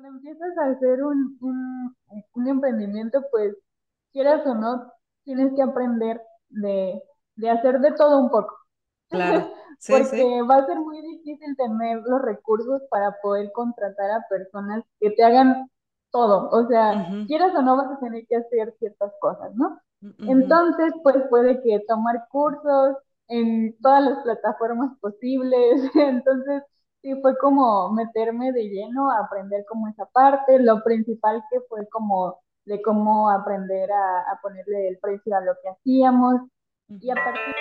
[0.00, 1.96] cuando empiezas a hacer un, un,
[2.34, 3.54] un emprendimiento, pues
[4.12, 4.92] quieras o no,
[5.24, 7.02] tienes que aprender de,
[7.36, 8.56] de hacer de todo un poco.
[9.10, 10.24] Claro, sí, sí.
[10.24, 15.10] Porque va a ser muy difícil tener los recursos para poder contratar a personas que
[15.10, 15.70] te hagan
[16.10, 16.50] todo.
[16.50, 19.80] O sea, quieras o no, vas a tener que hacer ciertas cosas, ¿no?
[20.26, 22.96] Entonces, pues puede que tomar cursos
[23.28, 25.82] en todas las plataformas posibles.
[25.94, 26.62] Entonces,
[27.14, 30.58] sí, fue como meterme de lleno a aprender como esa parte.
[30.58, 35.52] Lo principal que fue como de cómo aprender a, a ponerle el precio a lo
[35.62, 36.42] que hacíamos.
[36.88, 37.54] Y a partir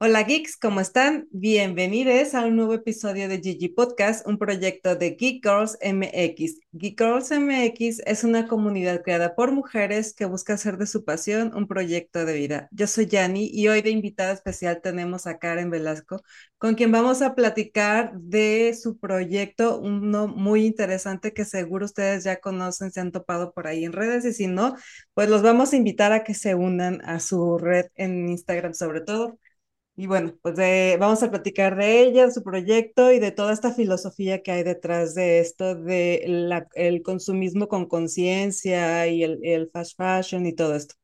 [0.00, 1.26] Hola geeks, ¿cómo están?
[1.32, 6.60] Bienvenidos a un nuevo episodio de Gigi Podcast, un proyecto de Geek Girls MX.
[6.70, 11.52] Geek Girls MX es una comunidad creada por mujeres que busca hacer de su pasión
[11.52, 12.68] un proyecto de vida.
[12.70, 16.22] Yo soy Yani y hoy de invitada especial tenemos a Karen Velasco,
[16.58, 22.38] con quien vamos a platicar de su proyecto, uno muy interesante que seguro ustedes ya
[22.38, 24.76] conocen, se han topado por ahí en redes y si no,
[25.14, 29.00] pues los vamos a invitar a que se unan a su red en Instagram sobre
[29.00, 29.38] todo.
[30.00, 30.54] Y bueno, pues
[31.00, 35.14] vamos a platicar de ella, su proyecto y de toda esta filosofía que hay detrás
[35.16, 40.76] de esto, de la, el consumismo con conciencia y el, el fast fashion y todo
[40.76, 40.94] esto.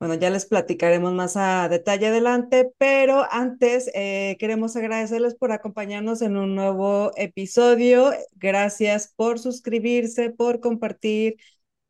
[0.00, 6.22] Bueno, ya les platicaremos más a detalle adelante, pero antes eh, queremos agradecerles por acompañarnos
[6.22, 8.12] en un nuevo episodio.
[8.36, 11.36] Gracias por suscribirse, por compartir,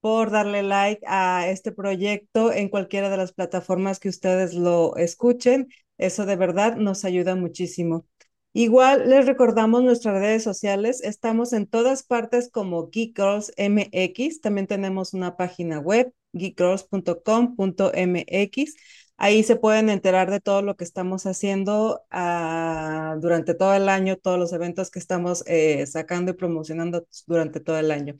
[0.00, 5.69] por darle like a este proyecto en cualquiera de las plataformas que ustedes lo escuchen.
[6.01, 8.06] Eso de verdad nos ayuda muchísimo.
[8.53, 11.01] Igual les recordamos nuestras redes sociales.
[11.03, 14.41] Estamos en todas partes como Geek Girls MX.
[14.41, 18.75] También tenemos una página web, geekgirls.com.mx.
[19.19, 24.16] Ahí se pueden enterar de todo lo que estamos haciendo uh, durante todo el año,
[24.16, 28.15] todos los eventos que estamos eh, sacando y promocionando durante todo el año.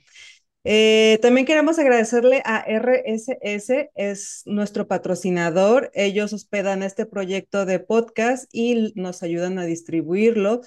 [0.65, 5.91] Eh, también queremos agradecerle a RSS, es nuestro patrocinador.
[5.95, 10.61] Ellos hospedan este proyecto de podcast y nos ayudan a distribuirlo.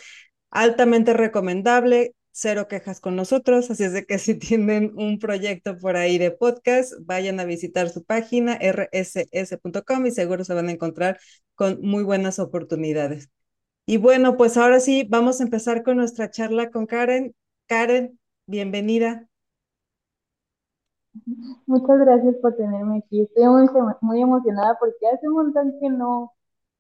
[0.50, 5.96] Altamente recomendable, cero quejas con nosotros, así es de que si tienen un proyecto por
[5.96, 11.20] ahí de podcast, vayan a visitar su página rss.com y seguro se van a encontrar
[11.56, 13.30] con muy buenas oportunidades.
[13.86, 17.36] Y bueno, pues ahora sí, vamos a empezar con nuestra charla con Karen.
[17.68, 19.28] Karen, bienvenida.
[21.66, 23.22] Muchas gracias por tenerme aquí.
[23.22, 23.68] Estoy muy,
[24.02, 26.34] muy emocionada porque hace un montón que no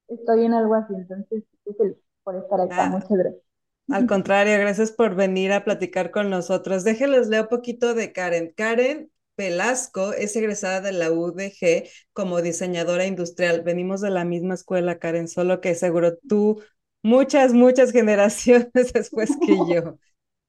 [0.07, 2.85] estoy en algo así, entonces estoy feliz por estar acá.
[2.85, 3.43] Ah, Muchas gracias.
[3.89, 6.83] al contrario, gracias por venir a platicar con nosotros.
[6.83, 8.53] Déjenles leo un poquito de Karen.
[8.55, 13.61] Karen Velasco es egresada de la UDG como diseñadora industrial.
[13.63, 16.61] Venimos de la misma escuela, Karen, solo que seguro tú
[17.03, 19.99] muchas, muchas generaciones después que yo.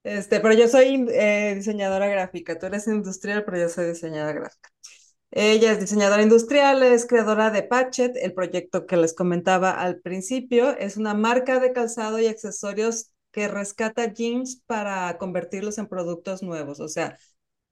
[0.05, 2.59] Este, pero yo soy eh, diseñadora gráfica.
[2.59, 4.71] Tú eres industrial, pero yo soy diseñadora gráfica.
[5.33, 10.77] Ella es diseñadora industrial, es creadora de Patchet, el proyecto que les comentaba al principio.
[10.79, 16.81] Es una marca de calzado y accesorios que rescata jeans para convertirlos en productos nuevos.
[16.81, 17.19] O sea,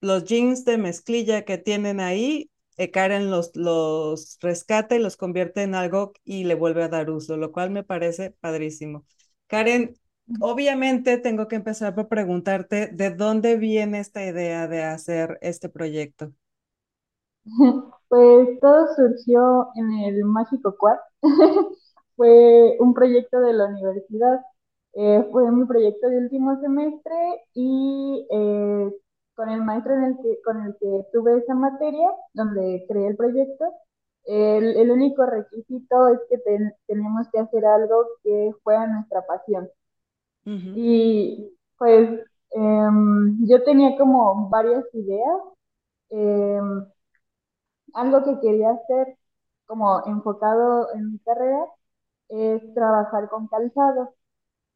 [0.00, 5.62] los jeans de mezclilla que tienen ahí, eh, Karen los, los rescata y los convierte
[5.62, 9.06] en algo y le vuelve a dar uso, lo cual me parece padrísimo.
[9.46, 9.96] Karen,
[10.40, 16.32] obviamente tengo que empezar por preguntarte de dónde viene esta idea de hacer este proyecto.
[18.08, 20.98] Pues todo surgió en el Mágico Quad.
[22.16, 24.38] Fue un proyecto de la universidad.
[24.92, 27.14] Eh, fue mi proyecto de último semestre
[27.54, 28.92] y eh,
[29.34, 33.16] con el maestro en el que, con el que tuve esa materia, donde creé el
[33.16, 33.64] proyecto,
[34.24, 39.68] el, único requisito es que ten, tenemos que hacer algo que fuera nuestra pasión.
[40.46, 40.72] Uh -huh.
[40.76, 42.10] Y pues
[42.54, 42.88] eh,
[43.48, 45.38] yo tenía como varias ideas.
[46.10, 46.60] Eh,
[47.94, 49.16] algo que quería hacer
[49.66, 51.64] como enfocado en mi carrera
[52.30, 54.14] es trabajar con calzado.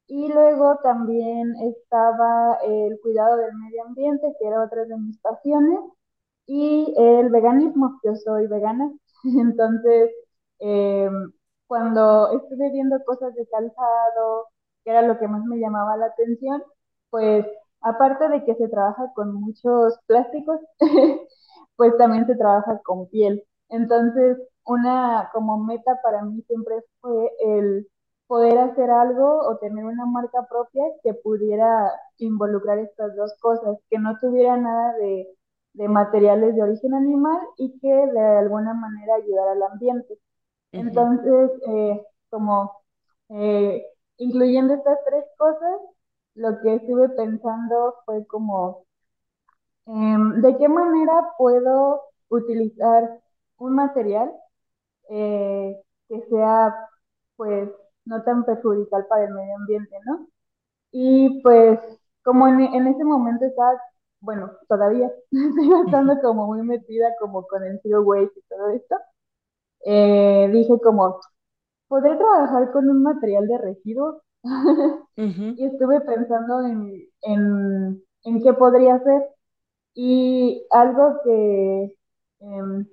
[0.08, 5.80] Y luego también estaba el cuidado del medio ambiente, que era otra de mis pasiones,
[6.46, 8.00] y el veganismo.
[8.04, 8.92] Yo soy vegana,
[9.24, 10.10] entonces
[10.60, 11.10] eh,
[11.68, 14.48] cuando estuve viendo cosas de calzado,
[14.86, 16.62] que era lo que más me llamaba la atención,
[17.10, 17.46] pues
[17.82, 20.60] aparte de que se trabaja con muchos plásticos,
[21.76, 23.44] pues también se trabaja con piel.
[23.70, 27.88] Entonces, una como meta para mí siempre fue el
[28.28, 33.98] poder hacer algo o tener una marca propia que pudiera involucrar estas dos cosas, que
[33.98, 35.28] no tuviera nada de,
[35.74, 40.18] de materiales de origen animal y que de alguna manera ayudara al ambiente.
[40.76, 42.72] Entonces, eh, como
[43.30, 43.84] eh,
[44.18, 45.80] incluyendo estas tres cosas,
[46.34, 48.86] lo que estuve pensando fue como,
[49.86, 53.20] em, ¿de qué manera puedo utilizar
[53.58, 54.30] un material
[55.10, 55.76] eh,
[56.08, 56.74] que sea,
[57.36, 57.70] pues,
[58.06, 60.28] no tan perjudicial para el medio ambiente, ¿no?
[60.92, 61.80] Y pues,
[62.24, 63.80] como en, en ese momento estaba,
[64.20, 68.96] bueno, todavía estoy estando como muy metida como con el zero waste y todo esto,
[69.84, 71.20] eh, dije como,
[71.88, 74.22] ¿podré trabajar con un material de residuos?
[75.16, 79.22] y estuve pensando en, en, en qué podría hacer.
[79.94, 81.96] Y algo que
[82.40, 82.86] em,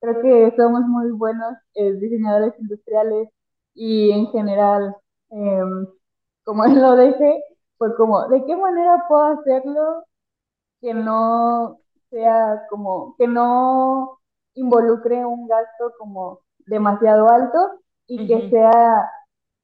[0.00, 3.28] creo que somos muy buenos eh, diseñadores industriales
[3.74, 4.96] y en general,
[5.30, 5.86] em,
[6.44, 7.42] como él lo dejé,
[7.78, 10.04] fue como, ¿de qué manera puedo hacerlo
[10.80, 11.80] que no
[12.10, 14.18] sea como, que no
[14.54, 19.10] involucre un gasto como demasiado alto y que sea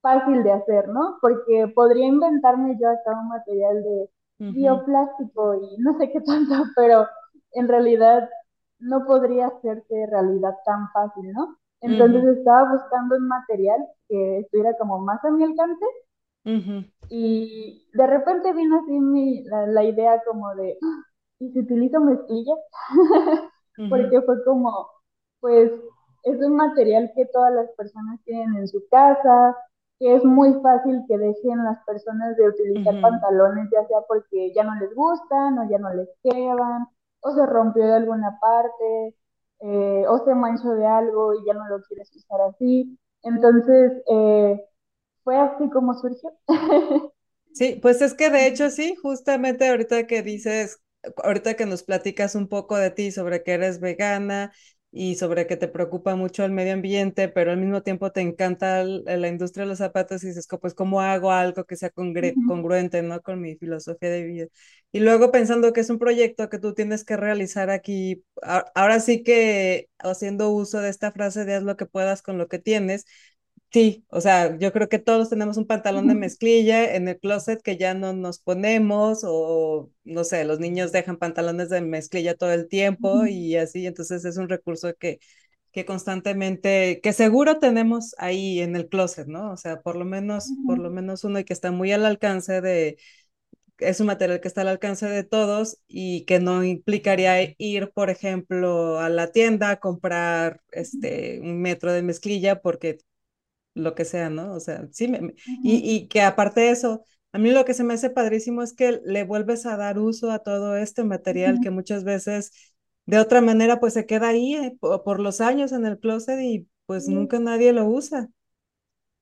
[0.03, 1.19] fácil de hacer, ¿no?
[1.21, 4.11] Porque podría inventarme yo acá un material de
[4.49, 7.07] bioplástico y no sé qué tanto, pero
[7.53, 8.29] en realidad
[8.81, 11.57] no podría hacerse realidad tan fácil, ¿no?
[11.81, 13.79] Entonces estaba buscando un material
[14.09, 15.85] que estuviera como más a mi alcance
[16.45, 21.03] ujú, y de repente vino así mi, la, la idea como de, "Ah,
[21.41, 22.55] ¿y si utilizo mezclilla?
[23.79, 24.89] ujú, Porque fue como,
[25.41, 25.71] pues
[26.25, 29.57] es un material que todas las personas tienen en su casa,
[29.99, 34.65] que es muy fácil que dejen las personas de utilizar pantalones, ya sea porque ya
[34.65, 36.87] no les gustan o ya no les quedan,
[37.21, 39.15] o se rompió de alguna parte,
[39.61, 42.99] eh, o se manchó de algo y ya no lo quieres usar así.
[43.23, 44.61] Entonces, eh,
[45.25, 46.33] fue así como surgió.
[47.53, 50.81] Sí, pues es que de hecho sí, justamente ahorita que dices,
[51.23, 54.53] ahorita que nos platicas un poco de ti sobre que eres vegana
[54.93, 58.83] y sobre que te preocupa mucho el medio ambiente, pero al mismo tiempo te encanta
[58.83, 61.91] el- la industria de los zapatos y dices, pues ¿cómo hago algo que sea
[62.45, 63.21] congruente, ¿no?
[63.23, 64.47] Con mi filosofía de vida.
[64.93, 68.25] Y luego pensando que es un proyecto que tú tienes que realizar aquí,
[68.75, 72.49] ahora sí que haciendo uso de esta frase de haz lo que puedas con lo
[72.49, 73.07] que tienes
[73.73, 77.63] Sí, o sea, yo creo que todos tenemos un pantalón de mezclilla en el closet
[77.63, 82.53] que ya no nos ponemos o no sé, los niños dejan pantalones de mezclilla todo
[82.53, 85.21] el tiempo y así, entonces es un recurso que,
[85.73, 89.53] que constantemente, que seguro tenemos ahí en el closet, ¿no?
[89.53, 92.61] O sea, por lo menos, por lo menos uno y que está muy al alcance
[92.61, 92.99] de,
[93.79, 98.11] es un material que está al alcance de todos y que no implicaría ir, por
[98.11, 102.99] ejemplo, a la tienda a comprar este un metro de mezclilla porque
[103.75, 104.55] lo que sea, ¿no?
[104.55, 107.85] O sea, sí, me, y, y que aparte de eso, a mí lo que se
[107.85, 111.71] me hace padrísimo es que le vuelves a dar uso a todo este material que
[111.71, 112.53] muchas veces
[113.07, 116.41] de otra manera pues se queda ahí eh, por, por los años en el closet
[116.41, 118.29] y pues nunca nadie lo usa.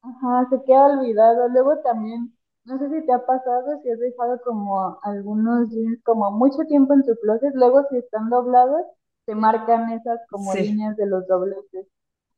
[0.02, 1.48] Ajá, se queda olvidado.
[1.48, 6.30] Luego también, no sé si te ha pasado, si has dejado como algunos jeans como
[6.32, 8.82] mucho tiempo en tu closet, luego si están doblados,
[9.26, 10.56] te marcan esas como Sí.
[10.56, 11.86] líneas de los dobleces.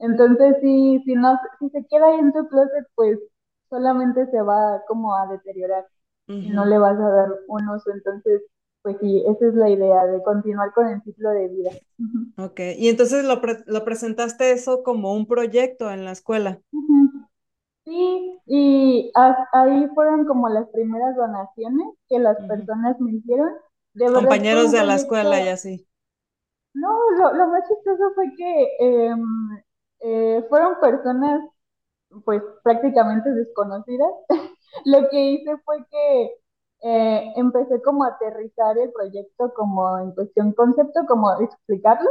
[0.02, 3.18] Entonces, sí, si no, si se queda ahí en tu closet, pues
[3.70, 5.86] solamente se va como a deteriorar
[6.40, 7.92] y no le vas a dar un uso.
[7.92, 8.42] Entonces,
[8.82, 11.72] pues sí, esa es la idea de continuar con el ciclo de vida.
[12.36, 16.60] Ok, y entonces lo, pre- lo presentaste eso como un proyecto en la escuela.
[17.84, 19.12] Sí, y
[19.52, 23.50] ahí fueron como las primeras donaciones que las personas me hicieron.
[23.94, 25.88] De Compañeros de la escuela y así.
[26.74, 29.20] no, lo, lo más chistoso fue que em,
[30.02, 31.42] eh, fueron personas
[32.24, 34.10] pues prácticamente desconocidas.
[34.84, 36.32] Lo que hice fue que
[36.82, 42.10] eh, empecé como a aterrizar el proyecto como en cuestión concepto, como explicarlo.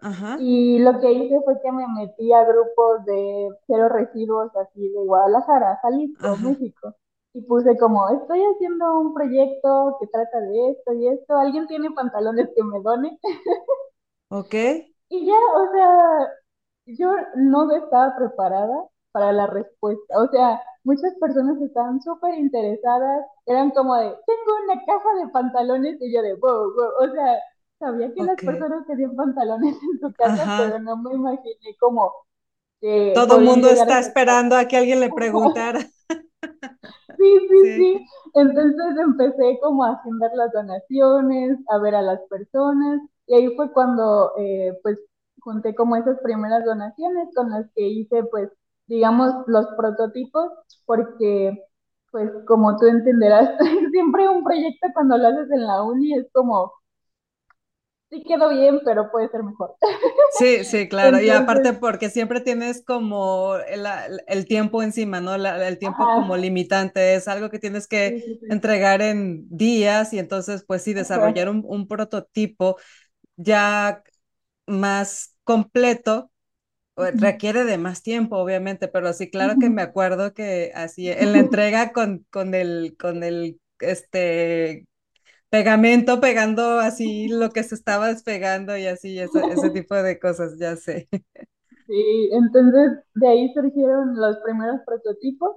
[0.00, 4.88] Ajá, Y lo que hice fue que me metí a grupos de cero residuos así
[4.88, 6.94] de Guadalajara, Jalisco, ajá, México.
[7.34, 11.36] Y puse como, estoy haciendo un proyecto que trata de esto y esto.
[11.36, 13.18] ¿Alguien tiene pantalones que me done?
[14.30, 14.54] ok,
[15.10, 16.28] Y ya, o sea,
[16.86, 20.18] yo no estaba preparada para la respuesta.
[20.20, 23.26] O sea, muchas personas estaban súper interesadas.
[23.46, 27.10] Eran como de, tengo una caja de pantalones y yo de, wow, wow.
[27.10, 27.38] O sea,
[27.78, 32.12] sabía que las personas tenían pantalones en su casa, pero no me imaginé como
[32.80, 35.80] que Todo podían mundo a está esperando a que alguien le preguntara.
[37.16, 37.72] Sí, sí, Sí.
[37.76, 38.06] sí.
[38.34, 43.72] Entonces empecé como a agendar las donaciones, a ver a las personas, y ahí fue
[43.72, 44.98] cuando, eh, pues,
[45.42, 48.50] junté como esas primeras donaciones con las que hice, pues,
[48.86, 50.50] digamos, los prototipos,
[50.86, 51.64] porque,
[52.10, 53.50] pues, como tú entenderás,
[53.92, 56.72] siempre un proyecto cuando lo haces en la uni es como,
[58.12, 59.74] sí quedó bien, pero puede ser mejor.
[60.38, 61.20] Sí, sí, claro.
[61.20, 63.86] y aparte porque siempre tienes como el,
[64.26, 65.36] el tiempo encima, ¿no?
[65.36, 67.14] La, el tiempo como limitante.
[67.14, 71.86] Es algo que tienes que entregar en días y entonces, pues sí, desarrollar un, un,
[71.86, 72.76] prototipo
[73.36, 74.02] ya
[74.66, 76.30] más completo
[76.96, 81.38] requiere de más tiempo, obviamente, pero sí, claro que me acuerdo que así en la
[81.40, 84.86] entrega con, con el, con el, este,
[85.50, 90.58] pegamento pegando así lo que se estaba despegando y así, ese, ese tipo de cosas,
[90.58, 91.08] ya sé.
[91.86, 95.56] Sí, entonces de ahí surgieron los primeros prototipos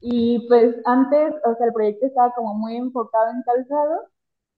[0.00, 4.08] y pues antes, o sea, el proyecto estaba como muy enfocado en calzado,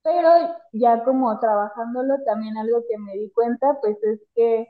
[0.03, 0.31] pero
[0.73, 4.69] ya como trabajándolo también algo que me di cuenta pues es que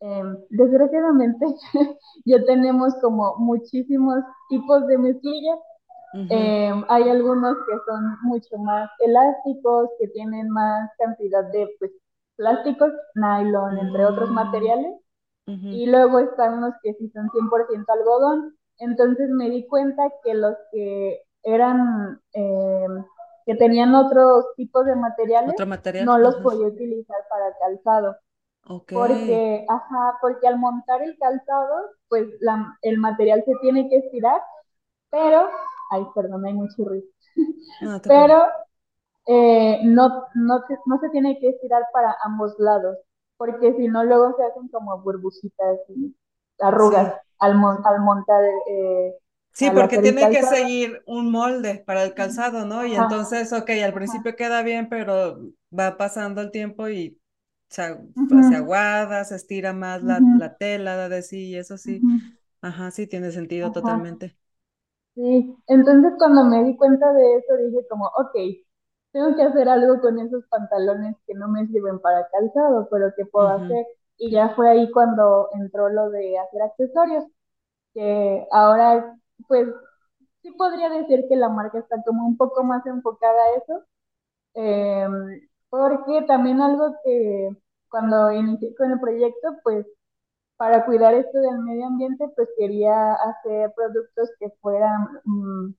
[0.00, 1.46] em, desgraciadamente
[2.24, 5.58] ya tenemos como muchísimos tipos de mezclillas
[6.30, 11.90] eh, hay algunos que son mucho más elásticos, que tienen más cantidad de pues,
[12.36, 14.34] plásticos, nylon, entre otros mm.
[14.34, 14.94] materiales.
[15.48, 18.56] Y luego están los que sí son 100% algodón.
[18.78, 22.86] Entonces me di cuenta que los que eran, eh,
[23.46, 25.56] que tenían otros tipos de materiales,
[25.98, 28.16] no los podía utilizar para calzado.
[28.92, 34.42] Porque, ajá, porque al montar el calzado, pues la, el material se tiene que estirar,
[35.10, 35.48] pero
[35.92, 37.06] Ay, perdón, hay mucho ruido.
[38.06, 38.44] Pero
[39.26, 42.98] eh, no, no, se, no se tiene que estirar para ambos lados,
[43.36, 46.16] porque si no, luego se hacen como burbujitas y
[46.60, 47.52] arrugas al,
[47.84, 48.44] al montar.
[48.68, 49.14] Eh,
[49.56, 52.84] sí, porque tiene que seguir un molde para el calzado, ¿no?
[52.86, 55.40] Y entonces, ok, al principio queda bien, pero
[55.76, 57.20] va pasando el tiempo y
[57.68, 57.96] se,
[58.42, 62.06] se aguada, se estira más la, la, tela de sí, y eso sí.
[62.62, 64.36] Ajá, sí, tiene sentido totalmente.
[65.14, 68.34] Sí, entonces cuando me di cuenta de eso dije como, ok,
[69.12, 73.24] tengo que hacer algo con esos pantalones que no me sirven para calzado, pero ¿qué
[73.26, 73.86] puedo hacer?
[74.18, 77.24] Y ya fue ahí cuando entró lo de hacer accesorios,
[77.94, 79.68] que ahora pues
[80.42, 83.84] sí podría decir que la marca está como un poco más enfocada a eso,
[84.54, 87.50] em, porque también algo que
[87.90, 89.86] cuando inicié con el proyecto, pues
[90.56, 95.74] para cuidar esto del medio ambiente, pues quería hacer productos que fueran mm,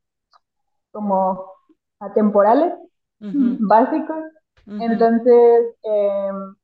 [0.91, 1.51] como
[1.99, 2.73] atemporales,
[3.19, 4.23] básicos.
[4.67, 6.55] Entonces, em,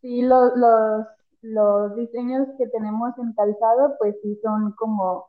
[0.00, 1.06] sí, los, los,
[1.42, 5.26] los diseños que tenemos en calzado, pues sí son como,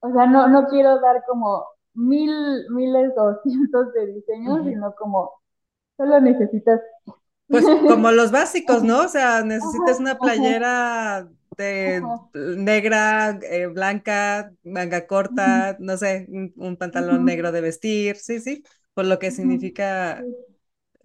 [0.00, 1.64] o sea, no, no quiero dar como
[1.94, 2.32] mil,
[2.70, 5.32] miles o cientos de diseños, sino como
[5.96, 6.80] solo necesitas
[7.48, 9.00] pues como los básicos, ¿no?
[9.00, 12.02] O sea, necesitas una playera de
[12.34, 16.26] negra, eh, blanca, manga corta, no sé,
[16.56, 18.62] un, pantalón negro de vestir, sí, sí,
[18.94, 20.22] por lo que significa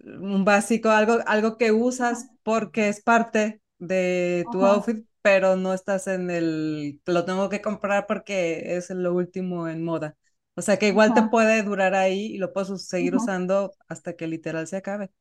[0.04, 6.06] un básico, algo, algo que usas porque es parte de tu outfit, pero no estás
[6.08, 10.16] en el, lo tengo que comprar porque es lo último en moda.
[10.56, 14.28] O sea que igual te puede durar ahí y lo puedes seguir usando hasta que
[14.28, 15.12] literal se acabe.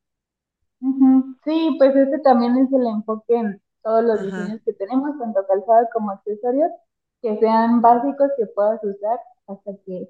[1.46, 5.88] Sí, pues ese también es el enfoque en todos los diseños que tenemos, tanto calzado
[5.94, 6.72] como accesorios,
[7.22, 10.10] que sean básicos que puedas usar hasta que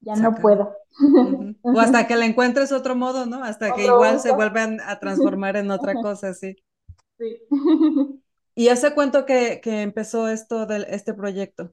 [0.00, 0.72] ya no pueda.
[1.70, 3.42] O hasta que le encuentres otro modo, ¿no?
[3.44, 6.56] Hasta que igual se vuelvan a transformar en otra cosa, sí.
[7.18, 7.38] Sí.
[8.58, 11.72] ¿Y hace cuánto que, que empezó esto de este proyecto?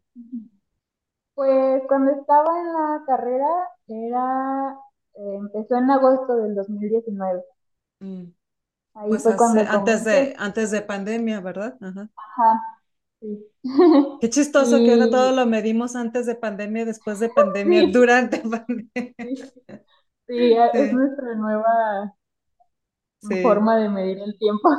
[1.34, 3.48] Pues cuando estaba en la carrera
[3.88, 4.77] era,
[5.15, 7.44] eh, empezó en agosto del 2019.
[8.01, 8.25] Mm.
[8.94, 11.75] Ahí pues fue cuando antes de, antes de pandemia, ¿verdad?
[11.82, 12.08] Ajá.
[12.15, 12.62] Ajá.
[13.20, 13.48] Sí.
[14.22, 19.04] Qué chistoso que ahora todo lo medimos antes de pandemia, después de pandemia, durante pandemia.
[20.27, 20.56] Sí.
[20.74, 22.15] es nuestra nueva
[23.42, 24.70] forma de medir el tiempo.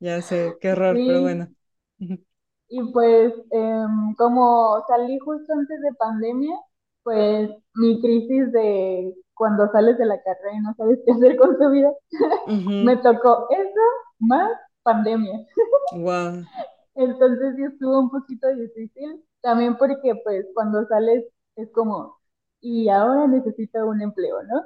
[0.00, 1.52] Ya sé, qué horror, pero bueno.
[2.68, 6.54] Y pues em, como salí justo antes de pandemia,
[7.02, 11.56] pues mi crisis de cuando sales de la carrera y no sabes qué hacer con
[11.58, 11.90] tu vida,
[12.80, 13.80] me tocó eso
[14.20, 14.50] más
[14.82, 15.46] pandemia.
[15.90, 16.46] Wow.
[16.94, 21.24] Entonces sí estuvo un poquito difícil, también porque pues cuando sales
[21.56, 22.18] es como,
[22.60, 24.62] y ahora necesito un empleo, ¿no?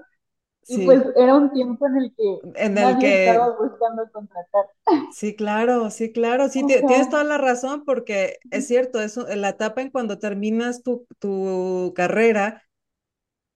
[0.68, 3.28] Y pues era un tiempo en el que en el nadie que...
[3.28, 4.66] estaba buscando contratar.
[5.08, 9.82] Sí, claro, sí, claro, sí, tienes toda la razón porque es cierto, eso, la etapa
[9.82, 12.62] en cuando terminas tu, tu carrera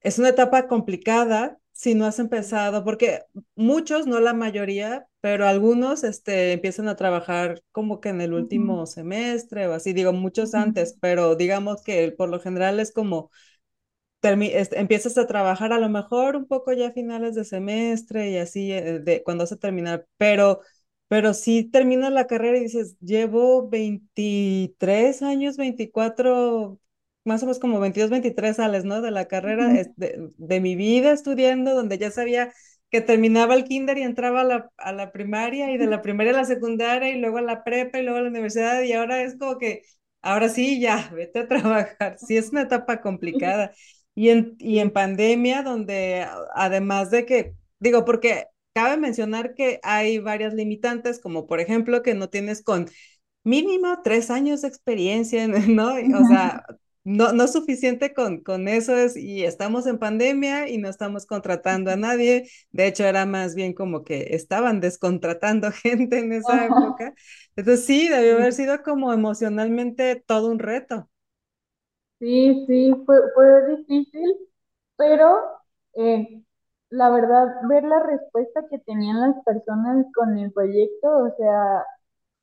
[0.00, 3.22] es una etapa complicada si no has empezado, porque
[3.54, 8.86] muchos, no la mayoría, pero algunos este, empiezan a trabajar como que en el último
[8.86, 13.30] semestre o así, digo, muchos antes, pero digamos que por lo general es como
[14.32, 18.72] empiezas a trabajar a lo mejor un poco ya a finales de semestre y así,
[18.72, 20.60] eh, de, cuando vas a terminar, pero,
[21.08, 26.80] pero si terminas la carrera y dices, llevo 23 años, 24
[27.24, 29.00] más o menos como 22 23 sales, ¿no?
[29.02, 32.52] De la carrera, es de, de mi vida estudiando, donde ya sabía
[32.90, 36.32] que terminaba el kinder y entraba a la, a la primaria y de la primaria
[36.32, 39.22] a la secundaria y luego a la prepa y luego a la universidad y ahora
[39.22, 39.82] es como que,
[40.22, 42.16] ahora sí, ya, vete a trabajar.
[42.18, 43.72] Sí, es una etapa Sí, complicada.
[44.16, 50.18] Y en, y en pandemia, donde además de que, digo, porque cabe mencionar que hay
[50.18, 52.88] varias limitantes, como por ejemplo que no tienes con
[53.44, 55.94] mínimo tres años de experiencia, ¿no?
[55.94, 56.64] O sea,
[57.04, 61.26] no, no es suficiente con, con eso es, y estamos en pandemia y no estamos
[61.26, 62.50] contratando a nadie.
[62.72, 66.66] De hecho, era más bien como que estaban descontratando gente en esa Ajá.
[66.66, 67.14] época.
[67.56, 71.08] Entonces sí, debió haber sido como emocionalmente todo un reto.
[72.18, 74.36] Sí, sí, fue, fue difícil,
[74.96, 75.38] pero
[75.94, 76.42] eh,
[76.90, 81.84] la verdad, ver la respuesta que tenían las personas con el proyecto, o sea,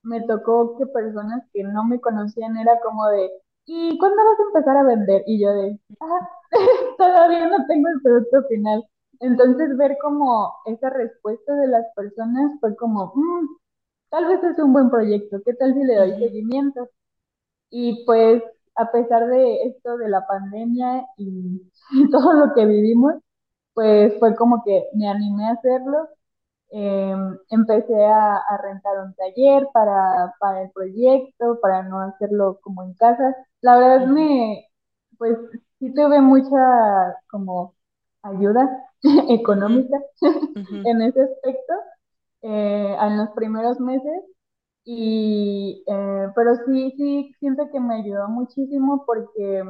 [0.04, 3.32] me tocó que personas que no me conocían era como de,
[3.66, 5.24] ¿y cuándo vas a empezar a vender?
[5.28, 6.30] Y yo de, ah,
[6.98, 8.86] todavía no tengo el producto final.
[9.22, 13.48] Entonces ver como esa respuesta de las personas fue como, "Mm,
[14.12, 16.90] tal vez es un buen proyecto, ¿qué tal si le doy seguimiento?
[17.70, 18.42] Y pues
[18.76, 21.62] a pesar de esto de la pandemia y
[22.12, 23.16] todo lo que vivimos,
[23.74, 26.10] pues fue como que me animé a hacerlo
[26.76, 27.16] eh,
[27.52, 32.96] empecé a, a, rentar un taller para, para el proyecto, para no hacerlo como en
[32.96, 33.36] casa.
[33.62, 34.68] La verdad me,
[35.20, 35.38] pues
[35.80, 37.76] sí tuve mucha como
[38.24, 38.68] ayuda
[39.30, 40.00] económica
[40.86, 41.74] en ese aspecto
[42.42, 44.24] eh, en los primeros meses.
[44.86, 49.64] Y, eh, pero sí, sí, siento que me ayudó muchísimo porque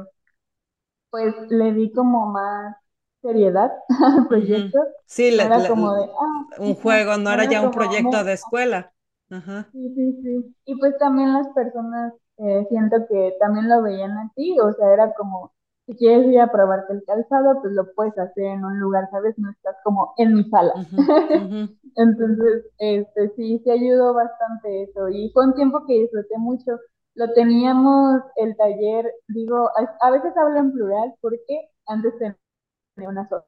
[1.10, 2.76] pues le di como más
[3.22, 3.70] seriedad
[4.16, 4.78] al proyecto.
[5.06, 8.32] Sí, le- era como de, ah, un juego, no era era ya un proyecto de
[8.34, 8.92] escuela.
[9.30, 9.72] Ajá.
[9.72, 10.56] sí, sí, sí.
[10.66, 15.12] Y pues también las personas eh, siento que también lo veían así, o sea, era
[15.14, 15.52] como,
[15.86, 19.38] si quieres ir a probarte el calzado, pues lo puedes hacer en un lugar, ¿sabes?
[19.38, 20.72] No estás como en mi sala.
[21.96, 25.08] Entonces, este, sí, sí ayudó bastante eso.
[25.10, 26.78] Y fue un tiempo que disfruté mucho.
[27.14, 33.28] Lo teníamos el taller, digo, a, a veces hablo en plural porque antes tenía una
[33.28, 33.44] sola.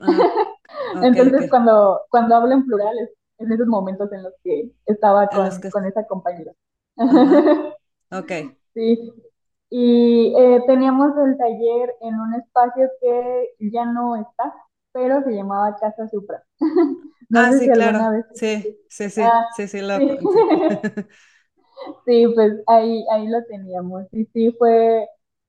[0.00, 1.02] Ah.
[1.02, 5.60] Entonces, cuando, cuando hablo en plural es en esos momentos en los que estaba con,
[5.60, 6.52] que, con esa compañera.
[8.12, 8.32] ok.
[8.74, 9.29] Sí.
[9.70, 14.54] Y eh, teníamos el taller en un espacio que ya no está,
[14.92, 16.42] pero se llamaba Casa Supra.
[17.30, 18.12] No Ah, sé si sí, alguna claro.
[18.12, 20.00] vez Sí, sí, sí, Ah, sí, sí, lo,
[22.06, 22.26] sí.
[22.34, 24.06] pues ahí, ahí lo teníamos.
[24.12, 25.06] Y sí, fue,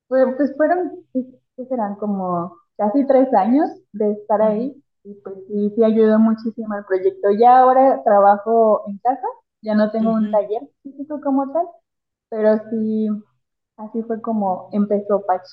[0.07, 1.95] fue pues fueron, ¿qué serán?
[1.95, 4.75] Como casi tres años de estar ahí.
[5.03, 7.29] Y pues sí, sí ayudó muchísimo al proyecto.
[7.39, 9.25] Ya ahora trabajo en casa,
[9.61, 11.65] ya no tengo un taller físico como tal,
[12.29, 13.09] pero sí,
[13.81, 15.47] así fue como empezó Patch.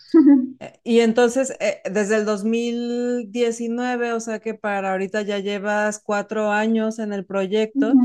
[0.61, 6.51] Eh, Y entonces, eh, desde el 2019, o sea que para ahorita ya llevas cuatro
[6.51, 8.01] años en el proyecto,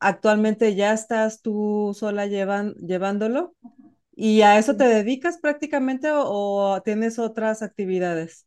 [0.00, 3.54] actualmente ya estás tú sola llevan, llevándolo.
[4.16, 6.24] ¿Y a eso te dedicas prácticamente o,
[6.74, 8.46] o tienes otras actividades?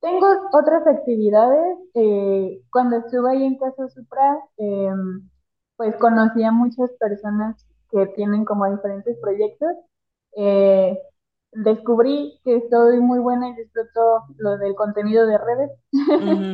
[0.00, 1.78] Tengo otras actividades.
[1.94, 4.88] eh, cuando estuve ahí en Casa Supra, eh,
[5.76, 7.56] pues conocí a muchas personas
[7.96, 9.70] que tienen como diferentes proyectos.
[10.36, 10.98] Eh,
[11.52, 15.70] descubrí que estoy muy buena y disfruto lo del contenido de redes.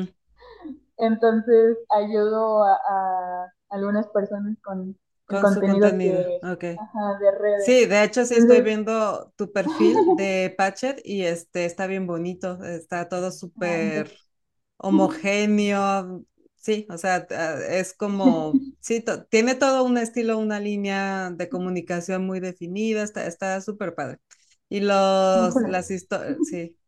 [0.99, 4.97] Entonces ayudo a, a algunas personas con
[5.29, 6.21] el Con su contenido contenido,
[6.77, 7.75] ajá, de redes.
[7.75, 12.63] Sí, de hecho sí estoy viendo tu perfil de Patchet y este está bien bonito,
[12.65, 14.19] está todo súper
[14.79, 16.25] homogéneo,
[16.57, 21.51] sí, o sea, ah, es como, sí, to- tiene todo un estilo, una línea de
[21.51, 24.21] comunicación muy definida, está, está súper padre.
[24.71, 26.79] Y los, las historias, sí,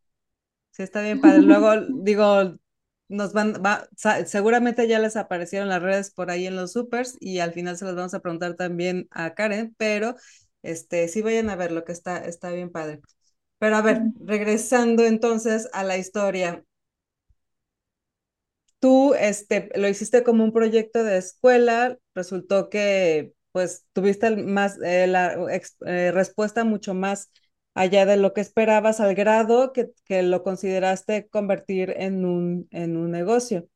[0.71, 1.43] sí, está bien padre.
[1.43, 2.57] Luego, digo,
[3.09, 3.89] nos van, va,
[4.27, 7.85] seguramente ya les aparecieron las redes por ahí en los supers y al final se
[7.85, 10.17] los vamos a preguntar también a Karen, pero
[10.63, 13.01] este, sí vayan a ver lo que está, está bien padre.
[13.59, 16.65] Pero a ver, regresando entonces a la historia.
[18.85, 25.07] Tú, este, lo hiciste como un proyecto de escuela, resultó que, pues, tuviste más, eh,
[25.07, 25.35] la
[25.87, 27.31] eh, respuesta mucho más
[27.73, 32.99] allá de lo que esperabas, al grado que, que lo consideraste convertir en un, en
[32.99, 33.67] un negocio.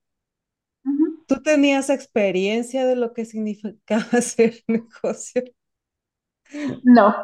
[1.26, 5.42] ¿tú tenías experiencia de lo que significaba hacer negocio?
[6.84, 7.14] No.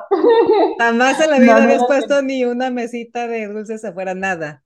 [0.78, 4.63] Jamás en la vida no habías puesto ni una mesita de dulces afuera, nada.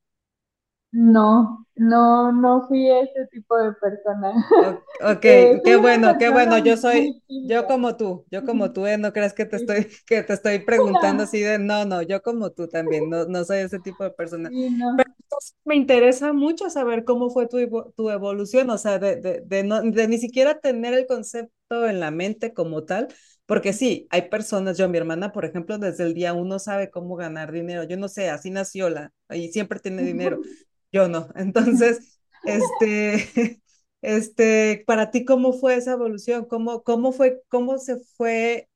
[0.93, 4.33] No, no, no fui ese tipo de persona.
[4.59, 6.59] O- Ok, Eh, qué bueno, qué bueno.
[6.59, 8.99] Yo soy, yo como tú, yo como tú, ¿eh?
[8.99, 12.51] No creas que te estoy, que te estoy preguntando así de, no, no, yo como
[12.53, 14.53] tú también, no, no soy ese tipo de persona.
[14.53, 15.05] sí, no.
[15.23, 17.59] Entonces, me interesa mucho saber cómo fue tu,
[17.97, 22.01] tu evolución, o sea, de, de, de, no, de ni siquiera tener el concepto en
[22.01, 23.09] la mente como tal,
[23.47, 27.17] porque sí, hay personas, yo, mi hermana, por ejemplo, desde el día uno sabe cómo
[27.17, 30.41] ganar dinero, yo no sé, así nació la, y siempre tiene dinero,
[30.93, 31.29] yo no.
[31.37, 33.61] Entonces, este,
[34.03, 36.47] este, para ti, ¿cómo fue esa evolución?
[36.47, 38.69] ¿Cómo, cómo fue, cómo se fue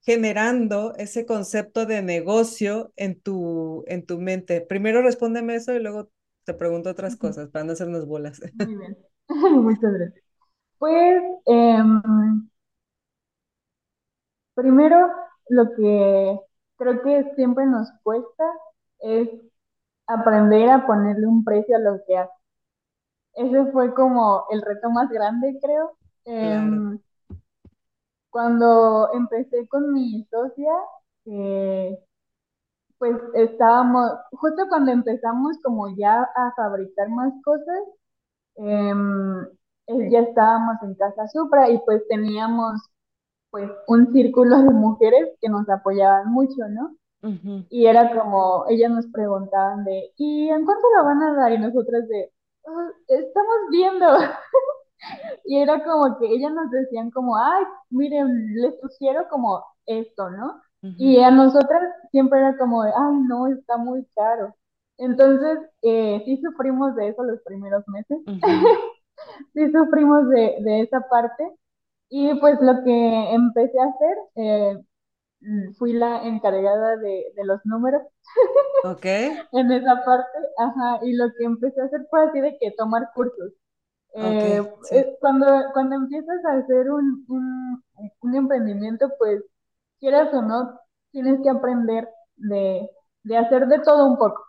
[0.00, 4.60] generando ese concepto de negocio en tu, en tu mente?
[4.60, 6.10] Primero respóndeme eso y luego
[6.44, 8.40] te pregunto otras cosas para no hacernos bolas.
[8.54, 8.98] Muy bien.
[9.28, 10.21] Muchas gracias.
[10.82, 12.02] Pues, em,
[14.54, 15.08] primero,
[15.48, 16.40] lo que
[16.76, 18.44] creo que siempre nos cuesta
[19.00, 19.28] es
[20.06, 22.32] aprender a ponerle un precio a lo que hace.
[23.34, 25.92] Ese fue como el reto más grande, creo.
[26.24, 26.36] Claro.
[26.36, 26.98] Em,
[28.30, 30.72] cuando empecé con mi socia,
[31.26, 31.98] eh,
[32.98, 37.80] pues estábamos, justo cuando empezamos como ya a fabricar más cosas,
[38.56, 39.46] em,
[39.86, 42.80] eh, ya estábamos en Casa Supra y pues teníamos
[43.50, 46.96] pues un círculo de mujeres que nos apoyaban mucho, ¿no?
[47.22, 51.52] Ujú, Y era como, ellas nos preguntaban de, ¿y en cuánto lo van a dar?
[51.52, 52.32] Y nosotras de,
[52.66, 54.06] "Ah, estamos viendo.
[55.44, 60.60] Y era como que ellas nos decían como, ay, miren, les sugiero como esto, ¿no?
[60.96, 64.54] Y a nosotras siempre era como, de, ay, no, está muy caro.
[64.98, 68.42] Entonces, eh, sí sufrimos de eso los primeros meses, ujú.
[69.54, 71.44] sí sufrimos de, de esa parte.
[72.10, 74.78] Y pues lo que empecé a hacer, eh,
[75.78, 78.02] fui la encargada de, de los números
[78.82, 79.06] Ok,
[79.52, 83.10] en esa parte, ajá, y lo que empecé a hacer fue así de que tomar
[83.14, 83.52] cursos.
[84.14, 84.96] Eh, sí.
[84.96, 87.84] eh, cuando, cuando empiezas a hacer un, un,
[88.22, 89.42] un emprendimiento, pues
[90.00, 90.80] quieras o no,
[91.12, 92.88] tienes que aprender de,
[93.24, 94.44] de hacer de todo un poco,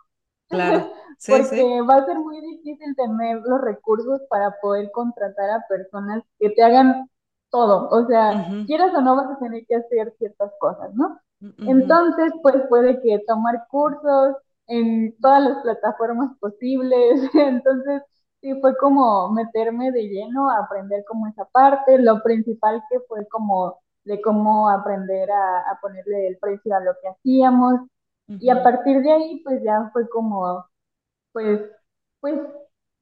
[0.48, 0.90] Claro.
[1.16, 1.56] Sí, sí.
[1.56, 6.50] porque va a ser muy difícil tener los recursos para poder contratar a personas que
[6.50, 7.08] te hagan
[7.50, 7.88] todo.
[7.90, 11.20] O sea, quieras o no, vas a tener que hacer ciertas cosas, ¿no?
[11.64, 17.20] Entonces, pues puede que tomar cursos en todas las plataformas posibles.
[17.34, 18.02] Entonces,
[18.40, 21.98] sí, fue como meterme de lleno a aprender como esa parte.
[21.98, 26.92] Lo principal que fue como de cómo aprender a, a ponerle el precio a lo
[27.00, 27.80] que hacíamos.
[28.38, 30.66] Y a partir de ahí, pues ya fue como,
[31.32, 31.60] pues,
[32.20, 32.40] pues,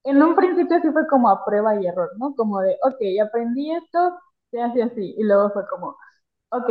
[0.05, 2.35] en un principio sí fue como a prueba y error, ¿no?
[2.37, 4.19] Como de, ok, aprendí esto,
[4.51, 5.15] se hace así.
[5.19, 5.97] Y luego fue como,
[6.51, 6.71] ok,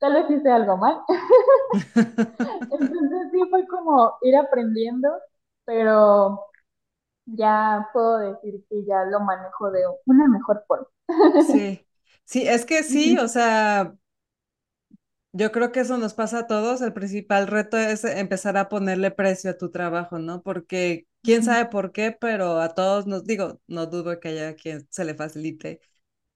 [0.00, 0.96] tal vez hice algo mal.
[2.70, 5.08] Entonces sí fue como ir aprendiendo,
[5.64, 6.46] pero
[7.26, 10.86] ya puedo decir que ya lo manejo de una mejor forma.
[11.36, 11.86] Sí,
[12.24, 13.94] sí, es que sí, o sea,
[15.32, 16.80] yo creo que eso nos pasa a todos.
[16.82, 20.42] El principal reto es empezar a ponerle precio a tu trabajo, ¿no?
[20.42, 24.86] Porque quién sabe por qué, pero a todos nos digo, no dudo que haya quien
[24.90, 25.80] se le facilite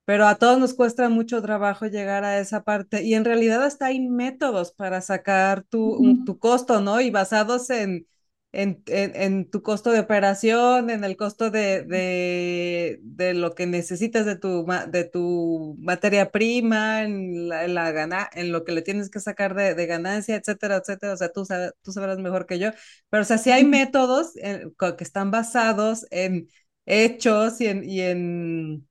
[0.05, 3.87] pero a todos nos cuesta mucho trabajo llegar a esa parte y en realidad hasta
[3.87, 7.01] hay métodos para sacar tu, tu costo, ¿no?
[7.01, 8.07] Y basados en,
[8.55, 13.67] en, en, en tu costo de operación, en el costo de, de, de lo que
[13.67, 18.81] necesitas de tu, de tu materia prima, en, la, en, la en lo que le
[18.81, 21.13] tienes que sacar de, de ganancia, etcétera, etcétera.
[21.13, 21.45] O sea, tú,
[21.83, 22.71] tú sabrás mejor que yo,
[23.09, 24.33] pero o sea, sí hay métodos
[24.77, 26.47] co- que están basados en
[26.85, 27.83] hechos y en...
[27.89, 28.87] Y en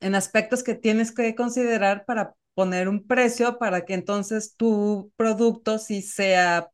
[0.00, 5.78] en aspectos que tienes que considerar para poner un precio para que entonces tu producto
[5.78, 6.68] sí sea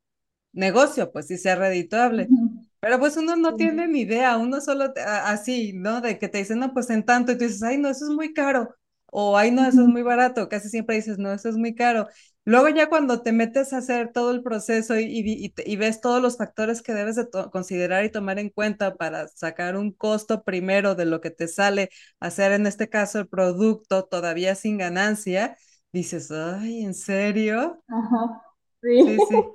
[0.53, 2.33] negocio, pues sí sea redituable.
[2.81, 6.01] Pero pues uno no tiene ni idea, uno solo te- a- así, ¿no?
[6.01, 8.11] De que te dicen, no, pues en tanto, y tú dices, ay, no, eso es
[8.11, 8.75] muy caro,
[9.07, 12.09] o ay, no, eso es muy barato, casi siempre dices, no, eso es muy caro.
[12.45, 15.77] Luego ya cuando te metes a hacer todo el proceso y, y, y te- y
[15.77, 19.93] ves todos los factores que debes de considerar y tomar en cuenta para sacar un
[19.93, 24.79] costo primero de lo que te sale hacer en este caso el producto todavía sin
[24.79, 25.57] ganancia,
[25.93, 27.85] dices, ay, ¿en serio?
[27.89, 28.43] ajá,
[28.83, 29.05] sí.
[29.05, 29.53] Sí, sí.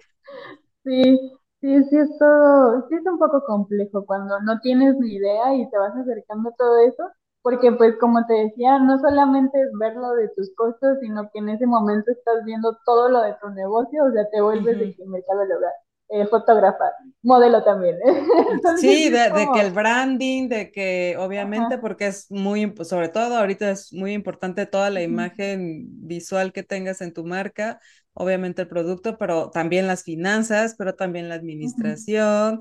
[0.85, 1.19] Sí,
[1.59, 5.69] sí, sí es todo, sí es un poco complejo cuando no tienes ni idea y
[5.69, 7.03] te vas acercando a todo eso,
[7.41, 11.39] porque pues como te decía, no solamente es ver lo de tus costos, sino que
[11.39, 14.93] en ese momento estás viendo todo lo de tu negocio, o sea, te vuelves de
[14.95, 15.73] que mercado del hogar.
[16.09, 16.85] Eh, fotógrafa,
[17.23, 17.97] modelo también.
[18.51, 23.09] Entonces, Sí, de, de que el branding, de que obviamente, ajá, porque es muy, sobre
[23.09, 27.79] todo ahorita es muy importante toda la imagen visual que tengas en tu marca,
[28.13, 32.59] obviamente el producto, pero también las finanzas, pero también la administración,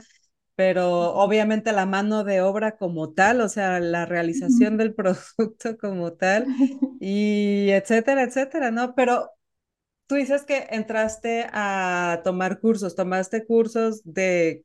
[0.57, 5.77] pero ujú, obviamente la mano de obra como tal, o sea, la realización del producto
[5.79, 6.49] como tal,
[6.99, 8.95] y etcétera, etcétera, ¿no?
[8.95, 9.31] Pero
[10.07, 14.65] tú dices que entraste a tomar cursos, tomaste cursos de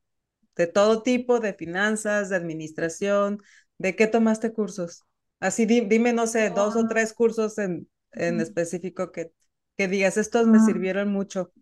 [0.56, 3.40] de todo tipo, de finanzas, de administración.
[3.80, 5.06] ¿De qué tomaste cursos?
[5.40, 9.34] Así di- dime, no sé, dos o Em, tres cursos en, en específico que,
[9.78, 11.54] que digas, estos me mm, sirvieron mucho.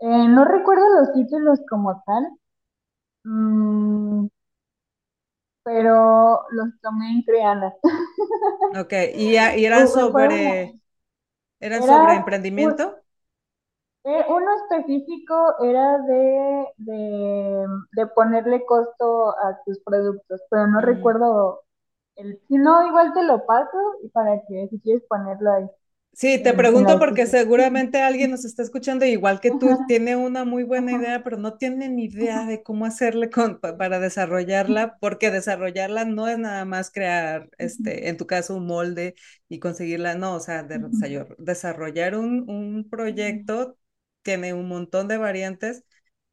[0.00, 2.24] eh, no recuerdo los títulos como tal,
[3.24, 4.28] mm,
[5.62, 7.74] pero los tomé en Creana.
[8.72, 10.76] Ok, y, eran sobre,
[11.66, 13.02] eran sobre era un, emprendimiento.
[14.04, 20.80] Eh, uno específico era de, de, de ponerle costo a tus productos, pero no Mm.
[20.80, 21.62] recuerdo
[22.16, 25.66] el, si no, igual te lo paso y para que si quieres ponerlo ahí
[26.18, 30.46] Sí, te pregunto porque seguramente alguien nos está escuchando igual que tú, Ajá, tiene una
[30.46, 33.98] muy buena ajá, idea, pero no tiene ni idea de cómo hacerle con, pa- para
[34.00, 39.14] desarrollarla, porque desarrollarla no es nada más crear, este, en tu caso, un molde
[39.50, 40.78] y conseguirla, no, o sea, de-
[41.38, 43.76] desarrollar un, un proyecto
[44.22, 45.84] tiene un montón de variantes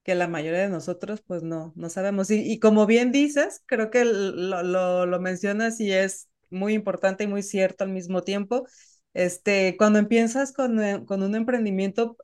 [0.04, 2.30] que la mayoría de nosotros pues no, no sabemos.
[2.32, 7.24] Y, y como bien dices, creo que lo, lo, lo mencionas y es muy importante
[7.24, 8.66] y muy cierto al mismo tiempo
[9.14, 12.18] este, cuando empiezas con, eh, con un emprendimiento,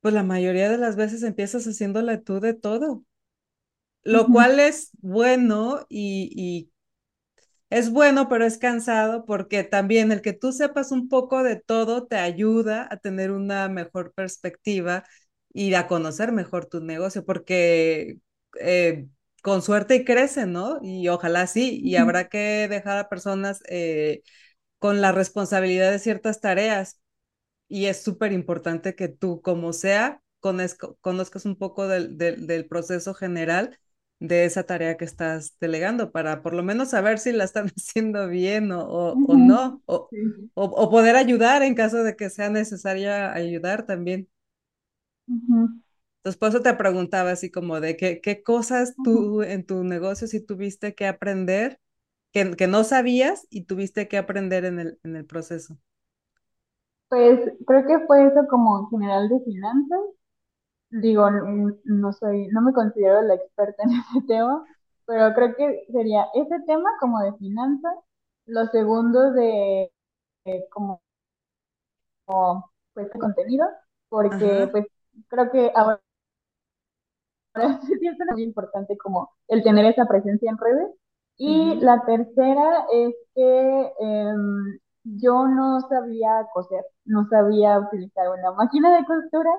[0.00, 3.04] pues la mayoría de las veces empiezas haciéndole tú de todo,
[4.04, 6.70] lo cual es bueno y, y
[7.70, 12.06] es bueno, pero es cansado porque también el que tú sepas un poco de todo
[12.06, 15.04] te ayuda a tener una mejor perspectiva
[15.52, 18.18] y a conocer mejor tu negocio, porque
[18.60, 19.08] eh,
[19.42, 20.78] con suerte y crece, ¿no?
[20.82, 24.22] Y ojalá sí, y habrá que dejar a personas eh,
[24.82, 27.00] con la responsabilidad de ciertas tareas,
[27.68, 30.22] y es súper importante que tú, como sea,
[31.00, 33.78] conozcas un poco del, del, del, proceso general
[34.20, 38.28] de esa tarea que estás delegando para por lo menos saber si la están haciendo
[38.28, 38.84] bien o,
[39.22, 44.28] o, no, o, sí, o, poder ayudar en caso de que sea necesaria ayudar también.
[45.28, 45.82] ujú,
[46.18, 50.26] Entonces, por eso te preguntaba así como de qué, qué cosas tú en tu negocio
[50.28, 51.80] si tuviste que aprender,
[52.32, 55.78] que, que no sabías y tuviste que aprender en el, en el proceso.
[57.08, 60.00] Pues creo que fue eso como en general de finanzas.
[60.90, 61.30] Digo,
[61.84, 64.64] no soy, no me considero la experta en ese tema,
[65.06, 67.94] pero creo que sería ese tema como de finanzas,
[68.46, 69.90] lo segundo de
[70.46, 71.02] eh, como
[72.94, 73.66] pues contenido,
[74.08, 74.86] porque Ajá, pues
[75.28, 76.00] creo que ahora
[77.86, 80.90] sí es muy importante como el tener esa presencia en redes.
[81.38, 88.52] Y uh la tercera es que em, yo no sabía coser, no sabía utilizar una
[88.52, 89.50] máquina de costura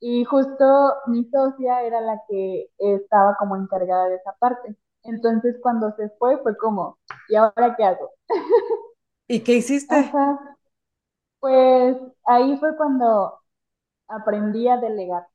[0.00, 0.64] y justo
[1.08, 4.76] mi socia era la que estaba como encargada de esa parte.
[5.04, 8.10] Entonces cuando se fue fue como, ¿y ahora qué hago?
[9.28, 10.14] ¿Y qué hiciste?
[10.14, 10.38] Ajá,
[11.40, 13.40] pues ahí fue cuando
[14.08, 15.26] aprendí a delegar.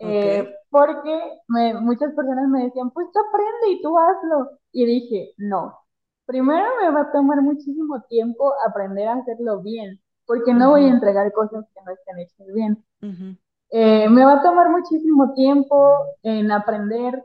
[0.00, 4.50] Eh, porque me- muchas personas me decían, pues tú aprende y tú hazlo.
[4.76, 5.78] Y dije, no.
[6.26, 10.90] Primero me va a tomar muchísimo tiempo aprender a hacerlo bien, porque no voy a
[10.90, 12.84] entregar cosas que no estén hechas bien.
[13.02, 13.36] ujú,
[13.70, 17.24] Eh, me va a tomar muchísimo tiempo en aprender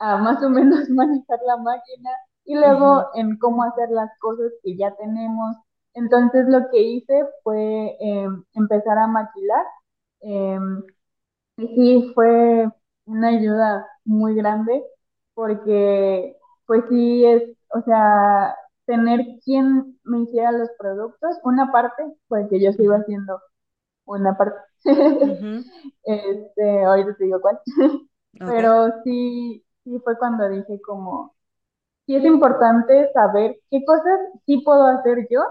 [0.00, 2.10] a más o menos manejar la máquina
[2.46, 3.06] y luego ujú.
[3.14, 5.56] en cómo hacer las cosas que ya tenemos.
[5.94, 9.66] Entonces lo que hice fue eh, empezar a maquilar.
[10.22, 10.58] Eh,
[11.56, 12.68] y sí, fue
[13.06, 14.82] una ayuda muy grande
[15.34, 16.36] porque
[16.72, 18.56] pues sí es, o sea,
[18.86, 23.40] tener quien me hiciera los productos, una parte, porque yo sigo haciendo
[24.06, 24.58] una parte.
[25.22, 25.64] ujú,
[26.04, 27.60] Este, ahorita te digo cuál.
[28.44, 31.34] Pero sí, sí fue cuando dije como,
[32.06, 35.42] sí es importante saber qué cosas sí puedo hacer yo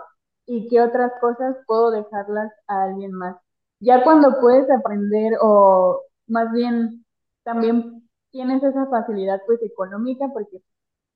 [0.46, 3.38] y qué otras cosas puedo dejarlas a alguien más.
[3.80, 7.06] Ya cuando puedes aprender o más bien
[7.44, 10.62] también tienes esa facilidad pues económica porque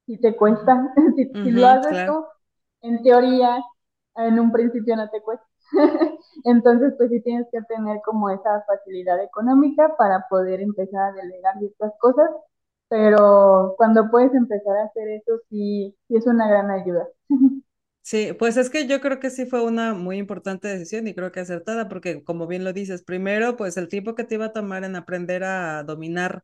[0.06, 2.06] si te cuesta, si, si lo haces claro.
[2.06, 2.26] tú,
[2.82, 3.63] en teoría,
[4.15, 5.46] en un principio no te cuesta.
[6.46, 11.58] Entonces, pues sí tienes que tener como esa facilidad económica para poder empezar a delegar
[11.60, 12.30] ciertas cosas,
[12.89, 17.08] pero cuando puedes empezar a hacer eso, sí, sí es una gran ayuda.
[18.02, 21.32] Sí, pues es que yo creo que sí fue una muy importante decisión y creo
[21.32, 24.54] que acertada, porque como bien lo dices, primero, pues el tiempo que te iba a
[24.54, 26.44] tomar en aprender a dominar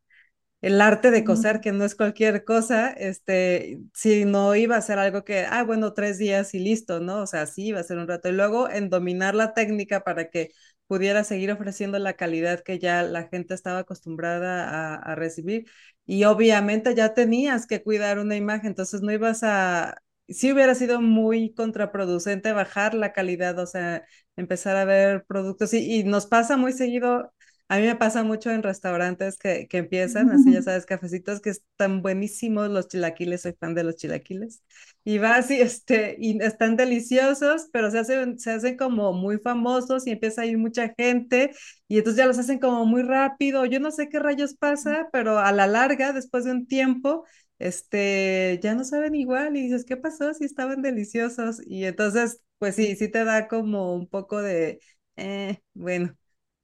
[0.61, 4.99] el arte de coser, que no es cualquier cosa, este, si no iba a ser
[4.99, 7.21] algo que, ah, bueno, tres días y listo, ¿no?
[7.23, 8.29] O sea, sí iba a ser un rato.
[8.29, 10.49] Y luego en dominar la técnica para que
[10.87, 15.65] pudiera seguir ofreciendo la calidad que ya la gente estaba acostumbrada a, a recibir.
[16.05, 21.01] Y obviamente ya tenías que cuidar una imagen, entonces no ibas a, sí hubiera sido
[21.01, 24.03] muy contraproducente bajar la calidad, o sea,
[24.35, 27.33] empezar a ver productos y, y nos pasa muy seguido
[27.71, 31.51] a mí me pasa mucho en restaurantes que, que empiezan, así ya sabes, cafecitos que
[31.51, 34.61] están buenísimos los chilaquiles, soy fan de los chilaquiles.
[35.05, 40.05] Y vas y, este, y están deliciosos, pero se hacen, se hacen como muy famosos
[40.05, 41.51] y empieza a ir mucha gente
[41.87, 43.65] y entonces ya los hacen como muy rápido.
[43.65, 47.25] Yo no sé qué rayos pasa, pero a la larga, después de un tiempo,
[47.59, 50.33] este, ya no saben igual y dices, ¿qué pasó?
[50.33, 51.61] Si estaban deliciosos.
[51.65, 54.79] Y entonces, pues sí, sí te da como un poco de,
[55.15, 56.15] eh, bueno.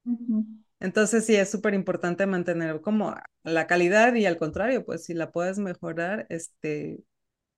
[0.06, 0.38] ujú,
[0.80, 5.32] Entonces sí es súper importante mantener como la calidad y al contrario, pues si la
[5.32, 7.00] puedes mejorar, este,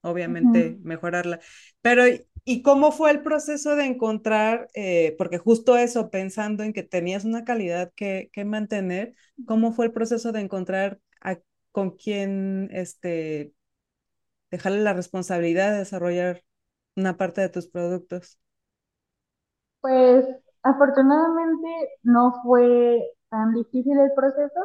[0.02, 1.40] obviamente mejorarla.
[1.82, 6.72] Pero, ¿y y cómo fue el proceso de encontrar, eh, porque justo eso, pensando en
[6.72, 11.38] que tenías una calidad que, que mantener, ¿cómo fue el proceso de encontrar a,
[11.70, 13.52] con quién, este,
[14.50, 16.44] dejarle la responsabilidad de desarrollar
[16.96, 18.38] una parte de tus productos?
[19.82, 20.24] Pues
[20.62, 21.68] afortunadamente
[22.02, 24.60] no fue tan difícil el proceso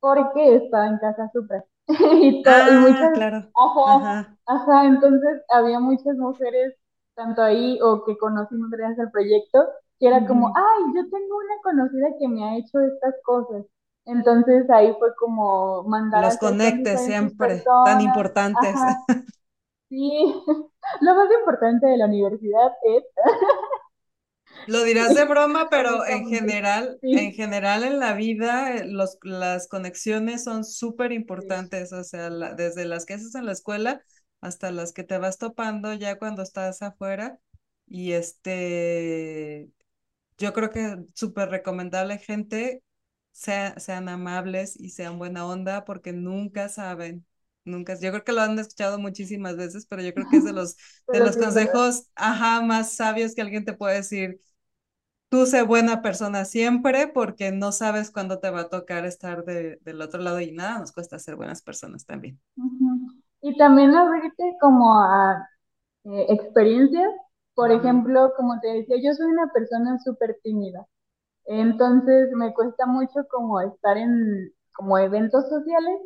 [0.00, 3.52] porque estaba en casa Supra y, Ah, muchas, claro.
[3.56, 4.38] ajá, Ajá.
[4.46, 6.74] ajá, entonces había muchas mujeres
[7.14, 9.58] tanto ahí o que conocimos gracias al proyecto
[10.00, 13.64] que era como, ay, yo tengo una conocida que me ha hecho estas cosas.
[14.06, 18.82] Entonces ahí fue como mandar Los conectes siempre tan importantes.
[18.82, 18.96] ajá,
[19.88, 20.34] sí,
[21.00, 23.04] lo más importante de la universidad es
[24.66, 29.68] Lo dirás de broma, pero en general, en general en la vida, eh, los, las
[29.68, 34.02] conexiones son súper importantes, o sea, la- desde las que haces en la escuela
[34.40, 37.38] hasta las que te vas topando ya cuando estás afuera.
[37.86, 39.70] Y este,
[40.38, 42.82] yo creo que súper recomendable, gente,
[43.32, 47.26] sea- sean amables y sean buena onda porque nunca saben,
[47.64, 50.52] nunca, yo creo que lo han escuchado muchísimas veces, pero yo creo que es de
[50.54, 50.76] los,
[51.12, 54.40] de los consejos, ajá, más sabios que alguien te puede decir
[55.34, 59.80] Tú sé buena persona siempre porque no sabes cuándo te va a tocar estar de,
[59.82, 62.38] del otro lado y nada, nos cuesta ser buenas personas también.
[63.42, 65.48] Y también abrirte como a
[66.04, 67.12] eh, experiencias.
[67.56, 70.86] Por ejemplo, como te decía, yo soy una persona súper tímida.
[71.46, 75.98] Entonces me cuesta mucho como estar en como eventos sociales,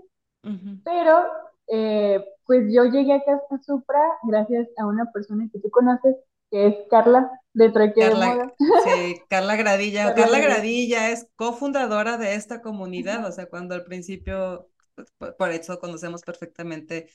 [0.85, 1.23] pero
[1.67, 6.17] eh, pues yo llegué a Casa Supra gracias a una persona que tú conoces,
[6.51, 8.53] que es Carla, de Trueque de Carla, Moda.
[8.77, 10.15] sí, Carla Gradilla.
[10.15, 10.39] Carla.
[10.41, 15.79] Gradilla es cofundadora de esta comunidad, o sea, cuando al principio, pues, por, por eso
[15.81, 17.11] conocemos perfectamente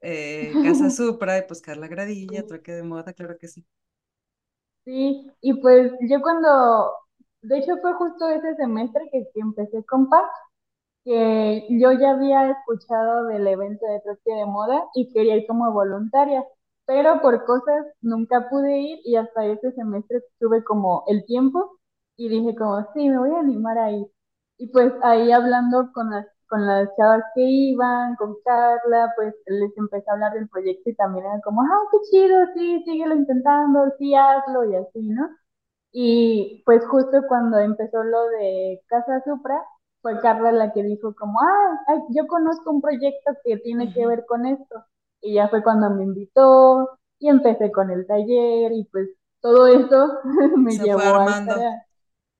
[0.00, 2.46] eh, Casa Supra, y pues Carla Gradilla.
[2.46, 3.64] Trueque de Moda, claro que sí.
[4.84, 6.92] Sí, y pues yo cuando,
[7.42, 10.26] de hecho fue justo ese semestre que, que empecé con Paz,
[11.04, 15.72] que yo ya había escuchado del evento de Trotsky de moda y quería ir como
[15.72, 16.44] voluntaria,
[16.86, 21.78] pero por cosas nunca pude ir y hasta ese semestre tuve como el tiempo
[22.16, 24.06] y dije como, sí, me voy a animar a ir.
[24.58, 29.76] Y pues ahí hablando con las, con las chavas que iban, con Carla, pues les
[29.76, 33.92] empecé a hablar del proyecto y también era como, ah, qué chido, sí, síguelo intentando,
[33.98, 35.28] sí, hazlo y así, ¿no?
[35.92, 39.62] Y pues justo cuando empezó lo de Casa Supra,
[40.02, 44.06] fue Carla la que dijo como, ah, ay, yo conozco un proyecto que tiene que
[44.06, 44.84] ver con esto.
[45.24, 49.10] Y ya fue cuando me invitó y empecé con el taller y pues
[49.42, 50.20] todo eso
[50.58, 51.66] me Se fue llevó a estar, armando.
[51.66, 51.86] a-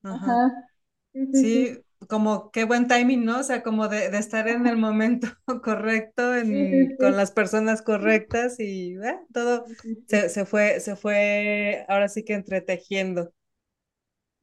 [0.02, 0.38] Ajá.
[0.38, 0.68] ajá,
[1.12, 3.40] sí, sí, Sí, sí, como qué buen timing, ¿no?
[3.40, 5.28] O sea, como de, de estar en el momento
[5.64, 9.66] correcto, en, sí, con las personas correctas y eh, todo
[10.06, 13.32] se, se fue, se fue ahora sí que entretejiendo.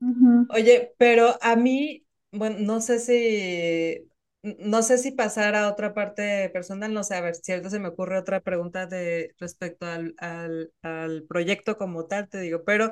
[0.01, 4.11] Ujú, Oye, pero a mí, bueno, no sé si,
[4.43, 7.80] no sé si pasar a otra parte personal, no sé, a ver, si ahorita se
[7.80, 12.92] me ocurre otra pregunta de respecto al, al, al proyecto como tal, te digo, pero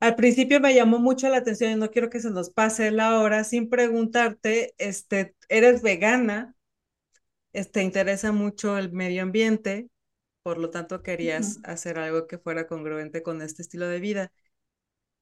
[0.00, 3.20] al principio me llamó mucho la atención y no quiero que se nos pase la
[3.20, 6.54] hora sin preguntarte, este, ¿eres vegana?
[7.52, 9.88] Este, ¿te interesa mucho el medio ambiente?
[10.42, 14.32] Por lo tanto, querías hacer algo que fuera congruente con este estilo de vida.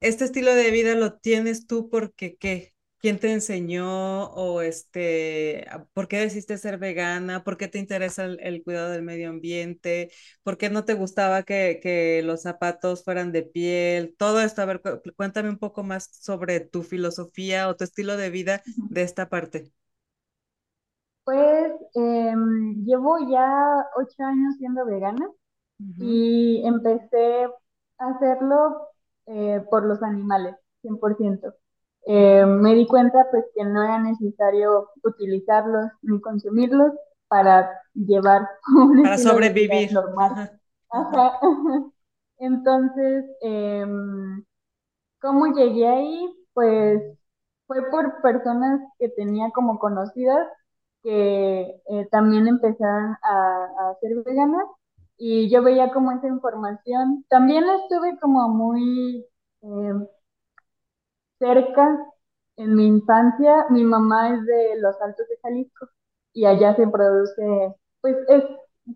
[0.01, 2.73] ¿Este estilo de vida lo tienes tú porque qué?
[2.99, 8.39] Quién te enseñó o este, por qué decidiste ser vegana, por qué te interesa el,
[8.41, 10.11] el cuidado del medio ambiente,
[10.43, 14.61] por qué no te gustaba que, que, los zapatos fueran de piel, todo esto.
[14.61, 14.81] A ver,
[15.15, 19.71] cuéntame un poco más sobre tu filosofía o tu estilo de vida de esta parte.
[21.23, 22.33] Pues eh,
[22.85, 25.95] llevo ya ocho años siendo vegana uh -huh.
[25.99, 27.45] y empecé
[27.99, 28.87] a hacerlo
[29.27, 31.53] eh, por los animales, 100%.
[32.05, 36.93] Eh, me di cuenta pues que no era necesario utilizarlos ni consumirlos
[37.27, 40.59] para llevar un para sobrevivir normal.
[40.89, 41.39] Ajá.
[42.39, 43.85] Entonces, eh,
[45.21, 46.33] ¿cómo llegué ahí?
[46.53, 47.01] Pues
[47.67, 50.47] fue por personas que tenía como conocidas
[51.03, 54.65] que eh, también empezaron a, a, ser veganas
[55.17, 57.25] y yo veía como esa información.
[57.29, 59.25] También estuve como muy
[59.61, 59.93] eh,
[61.39, 61.97] cerca
[62.57, 63.65] en mi infancia.
[63.69, 65.87] Mi mamá es de los Altos de Jalisco
[66.33, 68.43] y allá se produce, pues es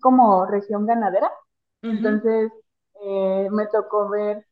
[0.01, 1.31] como región ganadera.
[1.83, 1.91] Uh -huh.
[1.97, 2.51] Entonces
[3.03, 4.45] eh, me tocó ver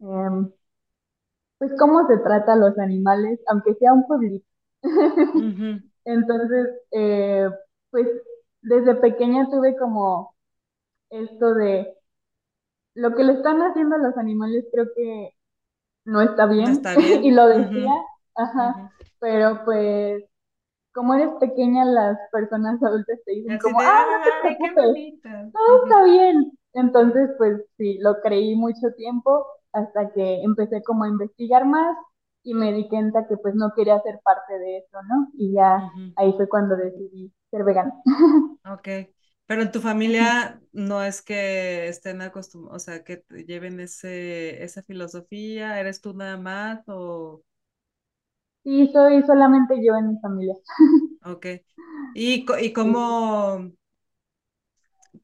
[0.00, 0.52] em,
[1.58, 4.46] pues cómo se trata a los animales, aunque sea un pueblito.
[4.82, 4.88] Uh
[5.56, 5.90] -huh.
[6.04, 7.48] Entonces, eh,
[7.90, 8.06] pues
[8.62, 10.34] desde pequeña tuve como
[11.10, 11.94] esto de
[12.94, 15.35] lo que le están haciendo a los animales creo que
[16.06, 17.24] no está bien, no está bien.
[17.24, 18.04] y lo decía, uh -huh.
[18.36, 18.90] ajá, uh -huh.
[19.20, 20.24] pero pues
[20.94, 25.20] como eres pequeña las personas adultas te dicen Así como, de, ah, no te preocupes,
[25.52, 26.52] todo está bien.
[26.72, 31.96] Entonces, pues sí, lo creí mucho tiempo hasta que empecé como a investigar más
[32.42, 35.28] y me di cuenta que pues no quería ser parte de eso, ¿no?
[35.34, 37.92] Y ya ahí fue cuando decidí ser vegana.
[38.72, 38.88] Ok,
[39.46, 44.82] pero en tu familia no es que estén acostumbrados, o sea, que lleven ese, esa
[44.82, 47.42] filosofía, ¿eres tú nada más o...?
[48.64, 50.54] Sí, soy solamente yo en mi familia.
[51.24, 51.46] Ok,
[52.14, 53.72] ¿y, y cómo,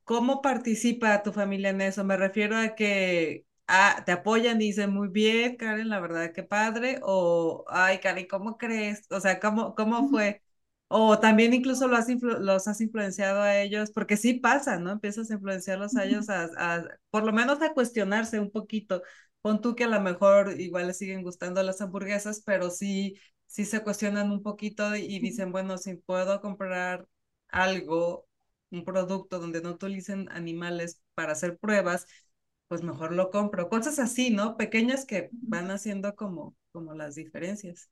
[0.05, 2.05] cómo participa tu familia en eso?
[2.05, 6.43] Me refiero a que ah, te apoyan y dicen muy bien, Karen, la verdad que
[6.43, 9.07] padre, o ay, Karen, ¿cómo crees?
[9.11, 10.43] O sea, ¿cómo, cómo fue?
[10.95, 14.91] O también incluso los has, los has influenciado a ellos, porque sí pasa, ¿no?
[14.93, 19.03] Empiezas a influenciarlos a ellos, a, a, por lo menos a cuestionarse un poquito.
[19.41, 23.65] Pon tú que a lo mejor igual les siguen gustando las hamburguesas, pero sí, sí
[23.65, 27.07] se cuestionan un poquito y dicen, bueno, si puedo comprar
[27.49, 28.27] algo,
[28.71, 32.07] un producto donde no utilicen animales para hacer pruebas,
[32.69, 33.69] pues mejor lo compro.
[33.69, 34.57] Cosas así, ¿no?
[34.57, 37.91] Pequeñas que van haciendo como, como las diferencias.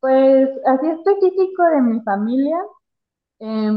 [0.00, 2.56] Pues así específico de mi familia,
[3.40, 3.70] eh,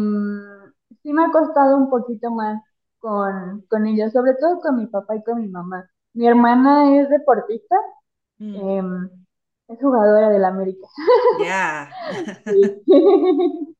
[1.01, 2.61] sí me ha costado un poquito más
[2.99, 5.89] con, con ellos, sobre todo con mi papá y con mi mamá.
[6.13, 7.75] Mi hermana es deportista,
[8.39, 8.55] mm.
[8.55, 9.09] eh,
[9.69, 10.87] es jugadora del América.
[11.45, 11.89] Ya.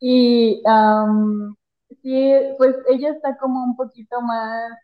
[0.00, 1.54] y um,
[2.02, 4.78] sí, pues ella está como un poquito más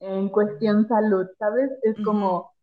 [0.00, 1.70] en cuestión salud, ¿sabes?
[1.82, 2.53] Es como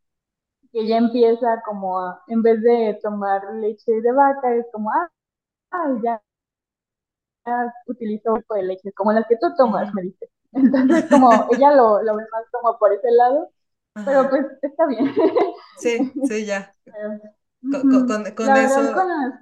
[0.71, 5.09] que ella empieza como a, en vez de tomar leche de vaca, es como, ah,
[5.71, 6.21] ah ya,
[7.45, 10.29] ya utilizo un poco de leche, como las que tú tomas, me dice.
[10.53, 13.51] Entonces, como ella lo, lo ve más como por ese lado,
[14.05, 15.13] pero pues está bien.
[15.77, 16.73] Sí, sí, ya.
[16.83, 17.19] Pero,
[17.71, 18.81] con, con, con La eso.
[18.81, 19.33] Verdad, con, las,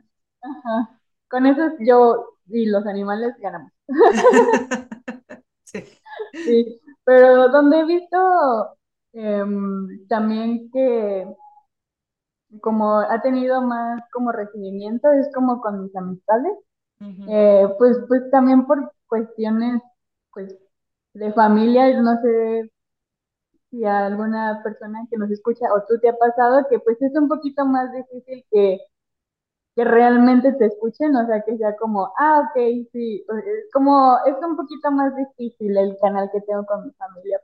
[0.41, 0.99] ajá,
[1.29, 3.71] con eso yo y los animales ganamos.
[5.63, 5.83] sí.
[6.33, 6.81] sí.
[7.05, 8.77] Pero donde he visto
[9.13, 9.43] eh,
[10.07, 11.25] también que
[12.61, 16.53] como ha tenido más como recibimiento es como con mis amistades,
[17.01, 17.25] uh -huh.
[17.29, 19.81] eh, pues, pues también por cuestiones
[20.33, 20.55] pues
[21.13, 22.71] de familia, no sé
[23.69, 27.13] si a alguna persona que nos escucha o tú te ha pasado que pues es
[27.15, 28.79] un poquito más difícil que,
[29.75, 34.35] que realmente te escuchen, o sea que sea como, ah, ok, sí, es como es
[34.45, 37.39] un poquito más difícil el canal que tengo con mi familia.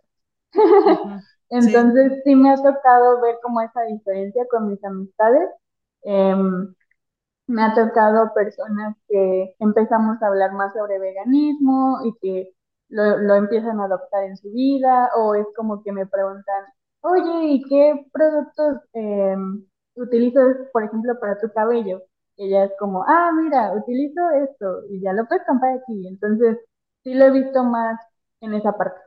[0.93, 1.34] Uh -huh.
[1.57, 2.35] Entonces sí.
[2.35, 5.49] me ha tocado ver como esa diferencia con mis amistades.
[6.03, 6.35] Eh,
[7.47, 12.53] me ha tocado personas que empezamos a hablar más sobre veganismo y que
[12.89, 16.65] lo, lo, empiezan a adoptar en su vida o es como que me preguntan,
[17.01, 19.35] oye, ¿y qué productos eh,
[19.95, 22.03] utilizas, por ejemplo, para tu cabello?
[22.37, 26.07] Y ella es como, ah, mira, utilizo esto y ya lo puedes comprar aquí.
[26.07, 26.57] Entonces
[27.03, 27.99] sí lo he visto más
[28.41, 28.99] en esa parte.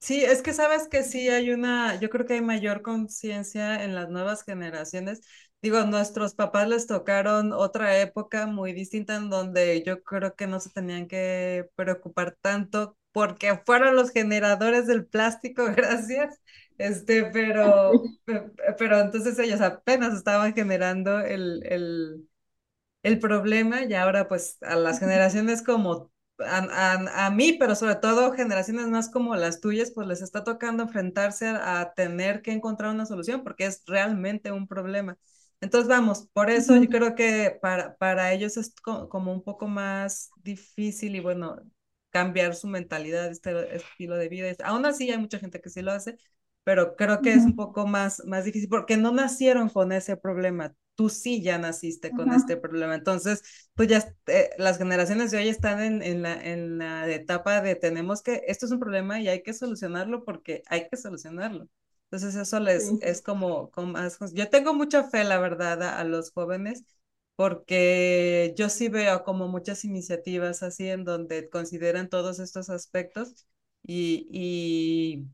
[0.00, 3.94] Sí, es que sabes que sí hay una, yo creo que hay mayor conciencia en
[3.94, 5.22] las nuevas generaciones.
[5.62, 10.60] Digo, nuestros papás les tocaron otra época muy distinta en donde yo creo que no
[10.60, 16.38] se tenían que preocupar tanto porque fueron los generadores del plástico, gracias.
[16.76, 22.28] Este, pero, pe- pero entonces ellos apenas estaban generando el, el,
[23.02, 26.58] el problema y ahora pues a las generaciones como a,
[26.94, 30.82] a, a mí, pero sobre todo generaciones más como las tuyas, pues les está tocando
[30.84, 35.16] enfrentarse a, a tener que encontrar una solución porque es realmente un problema.
[35.60, 39.66] Entonces, vamos, por eso yo creo que para, para ellos es co- como un poco
[39.68, 41.56] más difícil y bueno,
[42.10, 44.52] cambiar su mentalidad, este estilo de vida.
[44.64, 46.16] Aún así hay mucha gente que sí lo hace,
[46.64, 50.74] pero creo que es un poco más, más difícil porque no nacieron con ese problema.
[50.96, 52.94] Tú sí ya naciste con este ujú, problema.
[52.94, 53.42] Entonces,
[53.74, 57.74] pues ya eh, las generaciones de hoy están en, en, la, en la etapa de
[57.76, 61.68] tenemos que, esto es un problema y hay que solucionarlo porque hay que solucionarlo.
[62.10, 63.00] Entonces eso les Sí.
[63.00, 66.84] es como, como más, yo tengo mucha fe, la verdad, a, a los jóvenes
[67.36, 73.46] porque yo sí veo como muchas iniciativas así en donde consideran todos estos aspectos
[73.82, 75.26] y, y,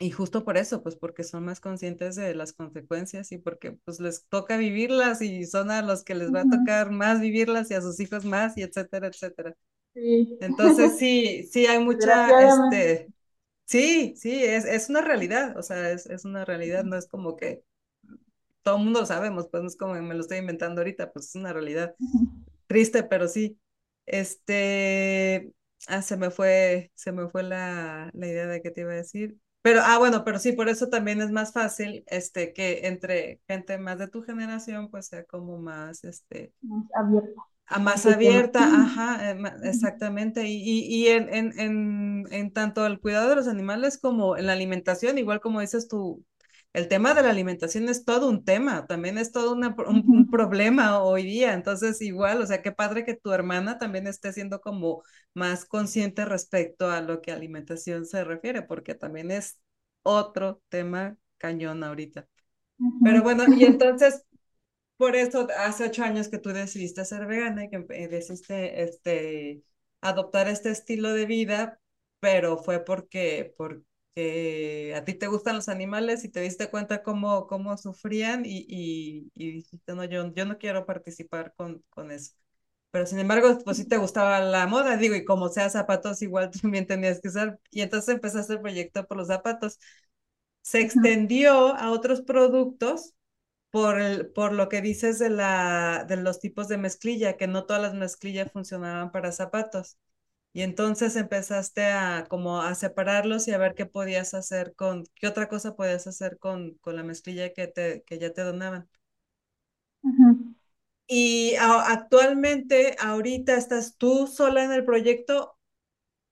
[0.00, 4.00] y justo por eso, pues porque son más conscientes de las consecuencias y porque pues
[4.00, 7.74] les toca vivirlas y son a los que les va a tocar más vivirlas y
[7.74, 9.56] a sus hijos más y etcétera, etcétera.
[9.94, 10.38] Sí.
[10.40, 13.10] Entonces sí, sí hay mucha, este,
[13.66, 17.36] sí, sí, es, es una realidad, o sea, es, es una realidad, no es como
[17.36, 17.64] que
[18.62, 21.12] todo el mundo lo sabemos, pues no es como que me lo estoy inventando ahorita,
[21.12, 21.96] pues es una realidad.
[22.66, 23.58] Triste, pero sí.
[24.06, 25.52] Este,
[25.88, 28.96] ah, se me fue, se me fue la, la idea de qué te iba a
[28.96, 29.36] decir.
[29.62, 33.78] Pero, ah, bueno, pero sí, por eso también es más fácil, este, que entre gente
[33.78, 37.42] más de tu generación, pues sea como más, este, Más abierta.
[37.66, 40.44] A a más abierta, ajá, eh, exactamente.
[40.48, 44.46] Y, y, y en, en, en, en tanto el cuidado de los animales como en
[44.46, 46.24] la alimentación, igual como dices tú,
[46.72, 51.02] el tema de la alimentación es todo un tema, también es todo una, un, problema
[51.02, 51.52] hoy día.
[51.54, 55.02] Entonces, igual, o sea, qué padre que tu hermana también esté siendo como
[55.34, 59.58] más consciente respecto a lo que alimentación se refiere, porque también es
[60.02, 62.28] otro tema cañón ahorita.
[63.04, 64.24] Pero bueno, y entonces,
[64.96, 69.62] por eso hace ocho años que tú decidiste ser vegana y que empe- decidiste este,
[70.00, 71.80] adoptar este estilo de vida,
[72.20, 73.54] pero fue porque,
[74.14, 78.64] porque a ti te gustan los animales y te diste cuenta cómo, cómo sufrían y,
[78.68, 82.32] y, y dijiste, no, yo, yo no quiero participar con, con eso.
[82.90, 86.50] Pero sin embargo, pues sí te gustaba la moda, digo, y como sea zapatos, igual
[86.62, 87.60] también tenías que usar.
[87.70, 89.78] Y entonces empezaste el proyecto por los zapatos.
[90.62, 93.14] Se extendió a otros productos
[93.70, 97.66] por, el, por lo que dices de, la, de los tipos de mezclilla, que no
[97.66, 99.98] todas las mezclillas funcionaban para zapatos.
[100.52, 105.28] Y entonces empezaste a como a separarlos y a ver qué podías hacer con, qué
[105.28, 108.88] otra cosa podías hacer con, con la mezclilla que, te, que ya te donaban.
[111.06, 115.58] Y a- actualmente, ahorita estás tú sola en el proyecto,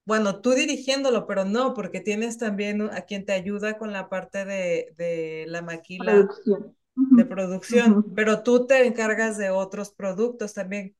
[0.06, 4.44] bueno, tú dirigiéndolo, pero no, porque tienes también a quien te ayuda con la parte
[4.46, 6.74] de, de la maquila Producción.
[7.14, 10.96] de producción, pero tú te encargas de otros productos también,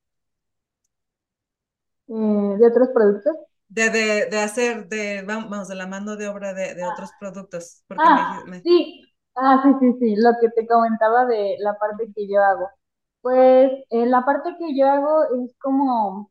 [2.09, 3.35] Eh, ¿de otros productos?
[3.69, 7.83] de, de, de hacer, de, vamos, de la mano de obra de, de otros productos,
[7.87, 9.03] porque Ah, dijiste- me sí.
[9.35, 10.17] Ah, sí, sí, sí.
[10.17, 12.69] Lo que te comentaba de la parte que yo hago.
[13.23, 16.31] Pues eh, la parte que yo hago es como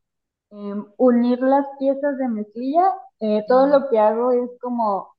[0.51, 2.93] em, unir las piezas de mezclilla.
[3.19, 5.09] Eh, todo lo que hago es como,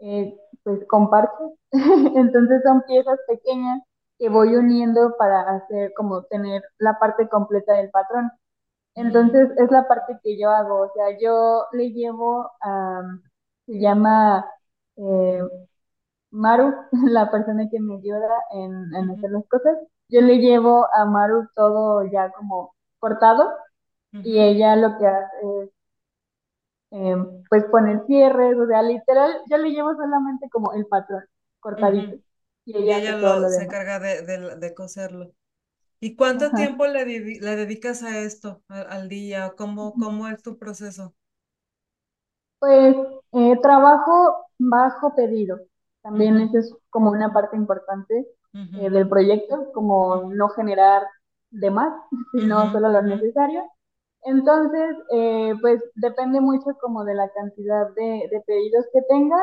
[0.00, 1.52] eh, pues, con parches.
[2.16, 3.82] Entonces son piezas pequeñas
[4.18, 8.30] que voy uniendo para hacer como tener la parte completa del patrón.
[8.96, 10.82] Entonces es la parte que yo hago.
[10.82, 13.02] O sea, yo le llevo a,
[13.66, 14.46] se llama
[14.98, 15.40] eh,
[16.32, 16.74] Maru,
[17.10, 19.76] la persona que me ayuda en, en hacer las cosas.
[20.08, 23.50] Yo le llevo a Maru todo ya como cortado
[24.22, 25.70] y ella lo que hace es
[26.90, 27.16] eh,
[27.48, 31.24] pues poner cierres, o sea, literal, yo le llevo solamente como el patrón
[31.60, 32.16] cortadito
[32.66, 35.32] y Y ella lo, lo se encarga de, de, de coserlo.
[36.00, 36.54] ¿Y cuánto Ajá.
[36.54, 39.54] tiempo le, le dedicas a esto al, al día?
[39.56, 41.14] ¿Cómo, cómo es tu proceso?
[42.58, 42.96] Pues
[43.32, 45.58] eh, trabajo bajo pedido.
[46.02, 48.26] También Ujú, eso es como una parte importante
[48.74, 51.02] eh, del proyecto, como no generar
[51.50, 51.92] de más,
[52.32, 53.64] sino solo lo necesario.
[54.24, 59.36] Entonces, eh, pues depende mucho como de la cantidad de, de pedidos que tenga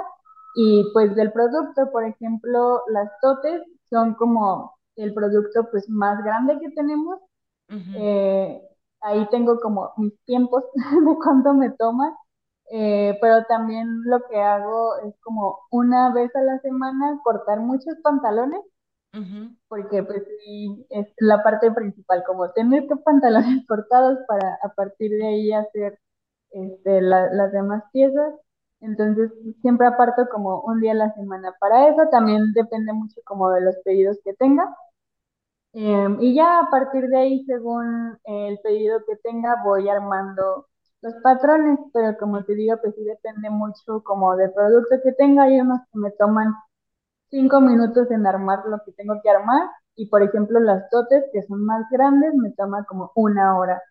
[0.55, 1.91] y pues del producto.
[1.91, 7.19] Por ejemplo, las totes son como el producto pues más grande que tenemos.
[7.93, 8.61] Eh,
[9.01, 12.17] ahí tengo como mis tiempos de cuánto me toma
[12.71, 17.95] eh, pero también lo que hago es como una vez a la semana cortar muchos
[18.03, 18.61] pantalones,
[19.13, 24.69] ujú, porque pues sí, es la parte principal, como tener que pantalones cortados para a
[24.75, 25.99] partir de ahí hacer
[26.51, 28.33] este, la- las demás piezas.
[28.81, 29.31] Entonces,
[29.61, 32.03] siempre aparto como un día a la semana para eso.
[32.11, 34.75] También depende mucho como de los pedidos que tenga.
[35.73, 40.67] Em, y ya a partir de ahí, según el pedido que tenga, voy armando
[41.01, 45.43] los patrones, pero como te digo, pues sí depende mucho como del producto que tenga.
[45.43, 46.53] Hay unos que me toman
[47.31, 51.43] cinco minutos en armar lo que tengo que armar y por ejemplo las totes que
[51.43, 53.81] son más grandes me toma como una hora.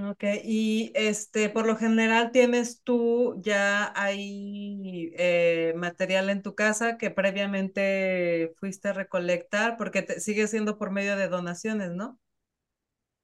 [0.00, 6.98] Ok, y este, por lo general tienes tú ya hay eh, material en tu casa
[6.98, 12.16] que previamente fuiste a recolectar, porque te, sigue siendo por medio de donaciones, ¿no?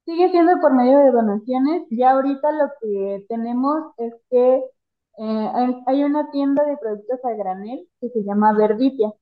[0.05, 1.87] Sigue siendo por medio de donaciones.
[1.91, 7.35] Ya ahorita lo que tenemos es que eh, hay, hay una tienda de productos a
[7.35, 9.13] granel que se llama Verditia.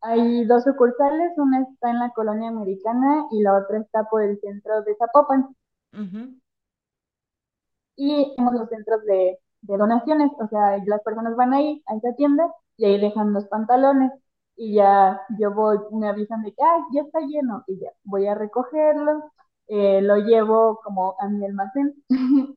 [0.00, 4.40] Hay dos sucursales, una está en la colonia americana y la otra está por el
[4.40, 5.54] centro de Zapopan.
[5.92, 6.40] Ujú,
[7.96, 12.14] Y tenemos los centros de, de donaciones, o sea, las personas van ahí a esa
[12.16, 12.44] tienda
[12.76, 14.12] y ahí dejan los pantalones
[14.56, 18.26] y ya yo voy, me avisan de que, ah, ya está lleno y ya voy
[18.26, 19.30] a recogerlo,
[19.68, 22.56] eh, lo llevo como a mi almacén, ujú,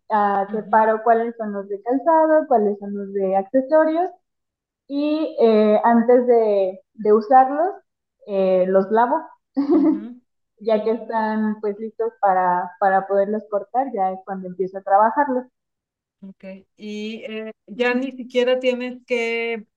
[0.51, 4.09] separo cuáles son los de calzado, cuáles son los de accesorios
[4.88, 7.75] y eh, antes de, de usarlos,
[8.27, 9.17] eh, los lavo,
[9.81, 10.16] ujú,
[10.60, 15.45] ya que están pues listos para, para poderlos cortar, ya es cuando empiezo a trabajarlos.
[16.22, 16.43] Ok,
[16.78, 19.68] y eh, ya ni siquiera tienes que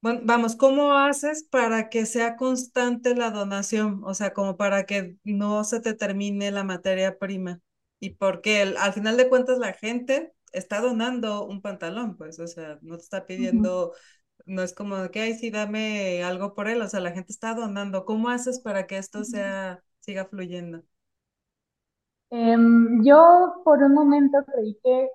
[0.00, 4.02] Bueno, vamos, ¿cómo haces para que sea constante la donación?
[4.04, 7.60] O sea, como para que no se te termine la materia prima.
[7.98, 12.46] Y porque el- al final de cuentas la gente está donando un pantalón, pues, o
[12.46, 13.94] sea, no te está pidiendo,
[14.46, 17.54] no es como que, ay, sí, dame algo por él, o sea, la gente está
[17.54, 18.04] donando.
[18.04, 20.82] ¿Cómo haces para que esto sea, siga fluyendo?
[22.30, 25.08] Em, yo por un momento creí que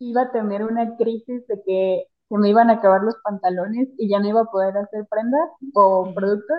[0.00, 4.08] iba a tener una crisis de que se me iban a acabar los pantalones y
[4.10, 6.58] ya no iba a poder hacer prendas o productos,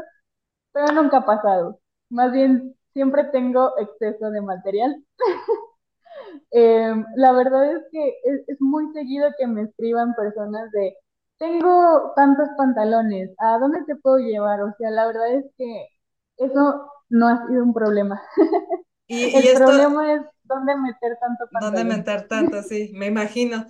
[0.74, 1.80] pero nunca ha pasado.
[2.10, 5.04] Más bien, siempre tengo exceso de material.
[6.52, 10.96] Em, la verdad es que es, es muy seguido que me escriban personas de,
[11.38, 14.62] tengo tantos pantalones, ¿a dónde te puedo llevar?
[14.62, 15.88] O sea, la verdad es que
[16.38, 18.22] eso no ha sido un problema.
[19.08, 21.86] Y, y El esto, problema es dónde meter tanto ¿dónde pantalón.
[21.86, 22.64] meter tanto?
[22.64, 23.66] Sí, me imagino.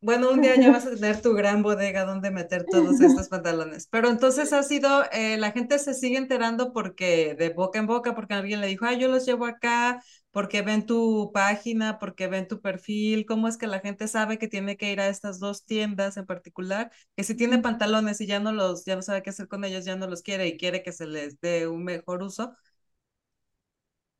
[0.00, 3.88] Bueno, un día ya vas a tener tu gran bodega donde meter todos estos pantalones.
[3.88, 8.14] Pero entonces ha sido, eh, la gente se sigue enterando porque de boca en boca,
[8.14, 12.46] porque alguien le dijo, ah, yo los llevo acá, porque ven tu página, porque ven
[12.46, 13.26] tu perfil.
[13.26, 16.26] ¿Cómo es que la gente sabe que tiene que ir a estas dos tiendas en
[16.26, 16.92] particular?
[17.16, 19.84] Que si tiene pantalones y ya no los, ya no sabe qué hacer con ellos,
[19.84, 22.54] ya no los quiere y quiere que se les dé un mejor uso,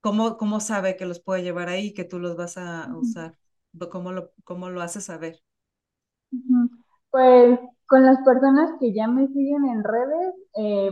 [0.01, 3.37] ¿cómo, cómo sabe que los puede llevar ahí, que tú los vas a usar?
[3.91, 5.41] ¿Cómo lo, cómo lo hace saber?
[7.11, 10.89] Pues con las personas que ya me siguen en redes, eh,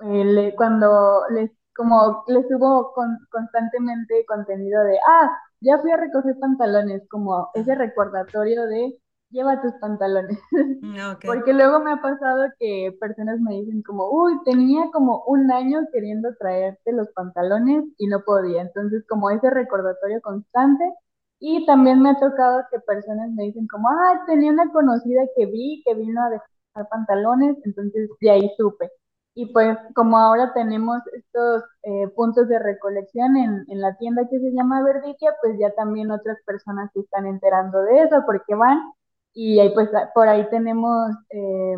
[0.00, 5.28] eh, le- cuando les como les subo con- constantemente contenido de, ah,
[5.60, 8.96] ya fui a recoger pantalones, como ese recordatorio de
[9.30, 10.38] lleva tus pantalones.
[10.52, 10.52] Mm.
[11.26, 15.80] Porque luego me ha pasado que personas me dicen como, uy, tenía como un año
[15.92, 18.62] queriendo traerte los pantalones y no podía.
[18.62, 20.84] Entonces, como ese recordatorio constante.
[21.46, 25.44] Y también me ha tocado que personas me dicen como, ah, tenía una conocida que
[25.46, 28.90] vi que vino a dejar pantalones, entonces de ahí supe.
[29.34, 34.38] Y pues como ahora tenemos estos eh, puntos de recolección en, en la tienda que
[34.40, 38.78] se llama Verditia, pues ya también otras personas se están enterando de eso porque van
[39.34, 41.76] y ahí pues por ahí tenemos eh,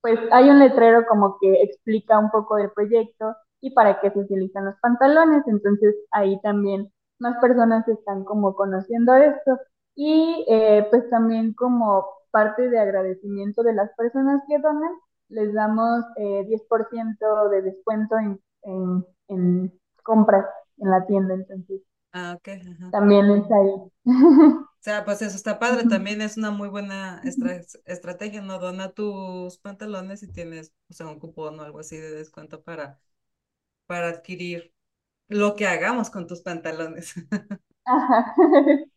[0.00, 4.18] pues hay un letrero como que explica un poco del proyecto y para qué se
[4.18, 9.58] utilizan los pantalones, entonces ahí también más personas están como conociendo esto
[9.94, 14.92] y eh, pues también como parte de agradecimiento de las personas que donan,
[15.28, 20.46] les damos eh, 10% de descuento en, en, en compras
[20.78, 22.48] en la tienda, entonces Ah, ok.
[22.48, 22.90] Ajá.
[22.90, 23.90] también es ahí.
[24.80, 25.84] O sea, pues eso está padre.
[25.84, 28.58] También es una muy buena estra- estrategia, ¿no?
[28.58, 33.00] Dona tus pantalones y tienes, o sea, un cupón o algo así de descuento para,
[33.86, 34.74] para adquirir
[35.28, 37.14] lo que hagamos con tus pantalones.
[37.86, 38.34] Ajá.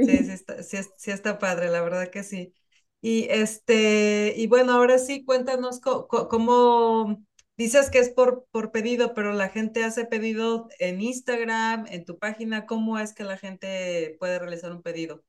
[0.00, 0.32] Sí, sí Sí.
[0.32, 2.54] está, sí, es- sí está padre, la verdad que sí.
[3.00, 7.22] Y este, y bueno, ahora sí, cuéntanos cómo
[7.56, 12.18] dices que es por, por pedido, pero la gente hace pedido en Instagram, en tu
[12.18, 15.22] página, ¿cómo es que la gente puede realizar un pedido?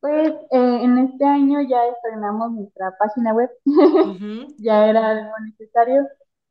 [0.00, 3.50] Pues eh, en este año ya estrenamos nuestra página web,
[4.58, 6.06] ya era algo necesario.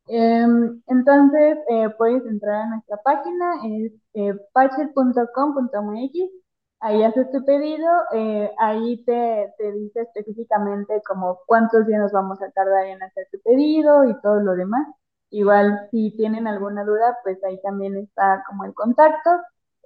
[0.07, 6.31] Em, entonces eh, puedes entrar a nuestra página, es eh, patchet.com.mx
[6.79, 12.39] Ahí haces tu pedido, eh, ahí te, te dice específicamente como cuántos días nos vamos
[12.41, 14.87] a tardar en hacer tu pedido y todo lo demás.
[15.31, 19.29] Igual si tienen alguna duda, pues ahí también está como el contacto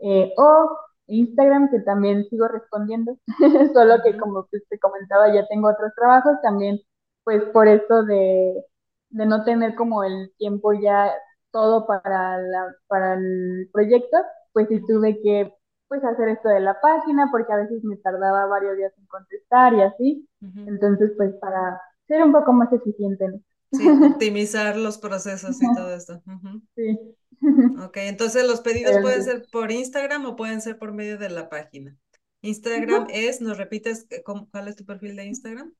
[0.02, 3.18] eh, o Instagram que también sigo respondiendo,
[3.74, 6.80] solo que como te comentaba ya tengo otros trabajos también,
[7.24, 8.66] pues por eso de,
[9.12, 11.12] de no tener como el tiempo ya
[11.52, 14.18] todo para, la, para el proyecto,
[14.54, 15.54] pues sí tuve que
[15.88, 19.74] pues hacer esto de la página, porque a veces me tardaba varios días en contestar
[19.74, 20.30] y así.
[20.66, 23.28] Entonces, pues para ser un poco más eficiente.
[23.28, 23.42] ¿no?
[23.72, 26.22] Sí, optimizar los procesos y todo esto.
[26.76, 26.98] Sí.
[27.86, 29.30] Ok, entonces los pedidos Pero pueden sí.
[29.32, 31.98] ser por Instagram o pueden ser por medio de la página.
[32.42, 35.74] Instagram es, ¿nos repites eh, cómo- cuál es tu perfil de Instagram?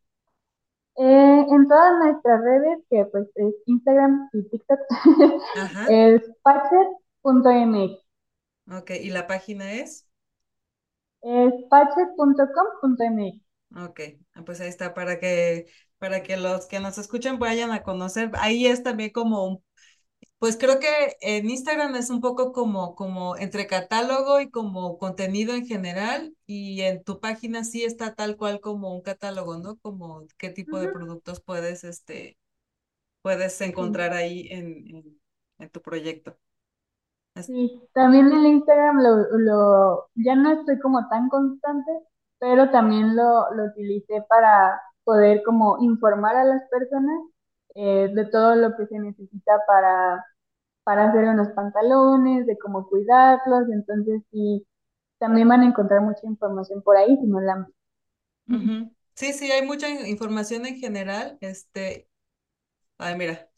[0.98, 4.80] Eh, en todas nuestras redes, que pues es Instagram y TikTok,
[5.54, 8.02] Ajá, es patchet.mx,
[8.72, 10.08] ok, ¿y la página es?
[11.24, 13.42] es patchet.com.mx.
[13.76, 14.02] Ok,
[14.34, 15.68] ah, pues ahí está para que
[15.98, 18.32] para que los que nos escuchan vayan a conocer.
[18.36, 19.64] Ahí es también como un
[20.42, 20.88] Pues creo que
[21.22, 26.82] en Instagram es un poco como, como entre catálogo y como contenido en general, y
[26.82, 29.78] en tu página sí está tal cual como un catálogo, ¿no?
[29.80, 32.40] Como qué tipo de productos puedes, este,
[33.24, 35.22] puedes encontrar ahí en, en,
[35.60, 36.38] en tu proyecto.
[37.46, 41.92] Sí, también el Instagram lo, lo, ya no estoy como tan constante,
[42.40, 47.20] pero también lo, lo utilicé para poder como informar a las personas
[47.76, 50.26] eh, de todo lo que se necesita para,
[50.92, 54.68] para hacer unos pantalones, de cómo cuidarlos, entonces sí,
[55.20, 57.68] también van a encontrar mucha información por ahí si no la.
[59.16, 61.38] Sí, sí, hay mucha in- información en general.
[61.42, 62.10] Este,
[63.00, 63.50] ay, mira,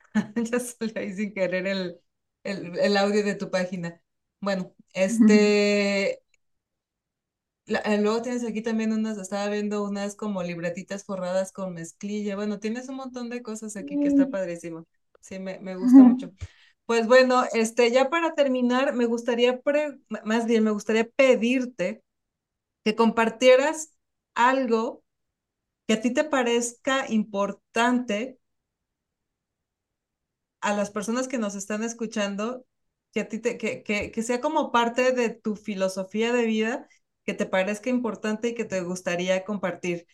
[0.50, 2.00] ya salió ahí sin querer el,
[2.44, 4.00] el, el audio de tu página.
[4.40, 6.22] Bueno, este,
[7.66, 12.36] La- eh, luego tienes aquí también unas, estaba viendo unas como libretitas forradas con mezclilla.
[12.36, 14.86] Bueno, tienes un montón de cosas aquí que está padrísimo.
[15.26, 16.32] Sí, me, me gusta mucho.
[16.86, 22.04] Pues bueno, este, ya para terminar, me gustaría, pre- más bien, me gustaría pedirte
[22.84, 23.94] que compartieras
[24.34, 25.04] algo
[25.88, 28.38] que a ti te parezca importante
[30.60, 32.64] a las personas que nos están escuchando,
[33.12, 36.88] que a ti te, que, que, que sea como parte de tu filosofía de vida,
[37.24, 40.06] que te parezca importante y que te gustaría compartir.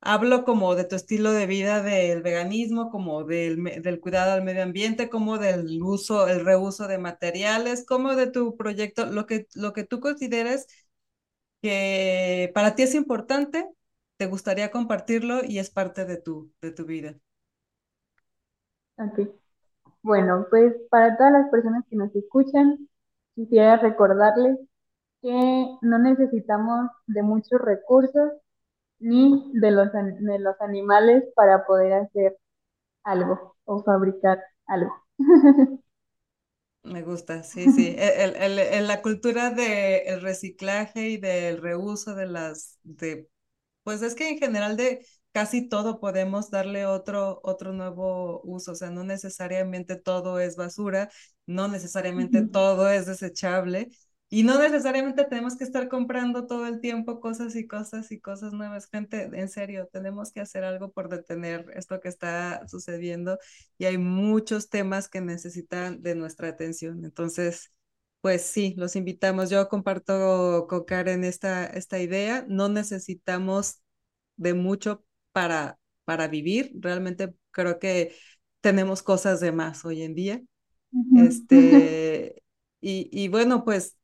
[0.00, 4.62] Hablo como de tu estilo de vida, del veganismo, como del, del cuidado al medio
[4.62, 9.72] ambiente, como del uso, el reuso de materiales, como de tu proyecto, lo que, lo
[9.72, 10.66] que tú consideres
[11.62, 13.68] que para ti es importante,
[14.16, 17.16] te gustaría compartirlo y es parte de tu, de tu vida.
[18.98, 19.20] Ok.
[20.02, 22.88] Bueno, pues para todas las personas que nos escuchan,
[23.36, 24.58] quisiera recordarles
[25.22, 25.30] que
[25.82, 28.32] no necesitamos de muchos recursos
[29.00, 32.36] ni de los, de los animales para poder hacer
[33.04, 34.92] algo o fabricar algo.
[36.84, 37.94] Me gusta, sí, sí.
[37.98, 43.28] El, el, el- la cultura del reciclaje y del reuso de las, de
[43.84, 48.76] Pues es que en general de casi todo podemos darle otro, otro nuevo uso, o
[48.76, 51.10] sea, no necesariamente todo es basura,
[51.46, 53.88] no necesariamente todo es desechable
[54.30, 58.52] y no necesariamente tenemos que estar comprando todo el tiempo cosas y cosas y cosas
[58.52, 58.88] nuevas.
[58.90, 63.38] Gente, en serio, tenemos que hacer algo por detener esto que está sucediendo
[63.78, 67.04] y hay muchos temas que necesitan de nuestra atención.
[67.04, 67.72] Entonces...
[68.20, 69.48] Pues sí, los invitamos.
[69.48, 72.44] Yo comparto con Karen esta, esta idea.
[72.48, 73.80] No necesitamos
[74.36, 76.72] de mucho para, para vivir.
[76.80, 78.16] Realmente creo que
[78.60, 80.42] tenemos cosas de más hoy en día.
[81.16, 82.42] Este,
[82.80, 83.97] y, y bueno, pues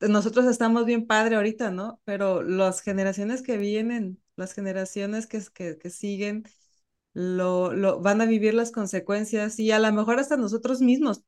[0.00, 2.00] nosotros estamos bien padre ahorita, ¿no?
[2.04, 6.44] Pero las generaciones que vienen, las generaciones que, que, que siguen,
[7.12, 11.22] lo, lo, van a vivir las consecuencias y a lo mejor hasta nosotros mismos,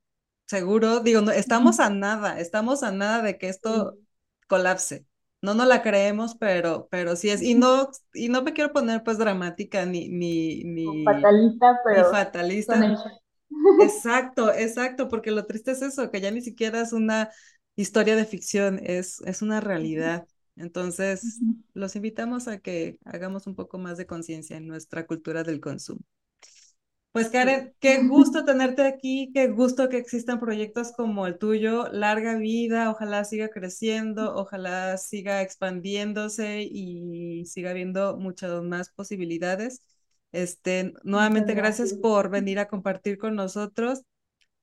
[0.47, 3.97] seguro, digo, no, estamos a nada, estamos a nada de que esto
[4.49, 5.07] colapse.
[5.41, 7.43] No nos la creemos, pero, pero sí es.
[7.43, 12.03] Y no, y no me quiero poner pues dramática ni, ni, ni, fatalista, ni pero
[12.05, 12.97] con fatalista.
[13.81, 17.31] Exacto, exacto, porque lo triste es eso, que ya ni siquiera es una
[17.79, 20.27] historia de ficción, es, es una realidad.
[20.57, 21.39] Entonces,
[21.75, 26.01] los invitamos a que hagamos un poco más de conciencia en nuestra cultura del consumo.
[27.13, 27.31] Pues.
[27.31, 32.91] Karen, qué gusto tenerte aquí, qué gusto que existan proyectos como el tuyo, larga vida,
[32.91, 39.83] ojalá siga creciendo, ojalá siga expandiéndose y siga habiendo muchas más posibilidades.
[40.33, 42.01] Este, nuevamente gracias gracias.
[42.01, 44.03] por venir a compartir con nosotros,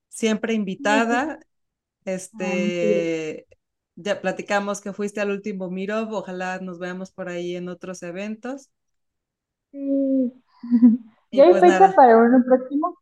[0.10, 1.55] siempre Sí,
[2.06, 2.12] Ah.
[2.12, 3.48] Este,
[3.96, 8.70] ya platicamos que fuiste al último Mirov, ojalá nos veamos por ahí en otros eventos.
[9.72, 10.34] Sí.
[11.32, 12.98] ¿Ya hay pues fecha para uno próximo?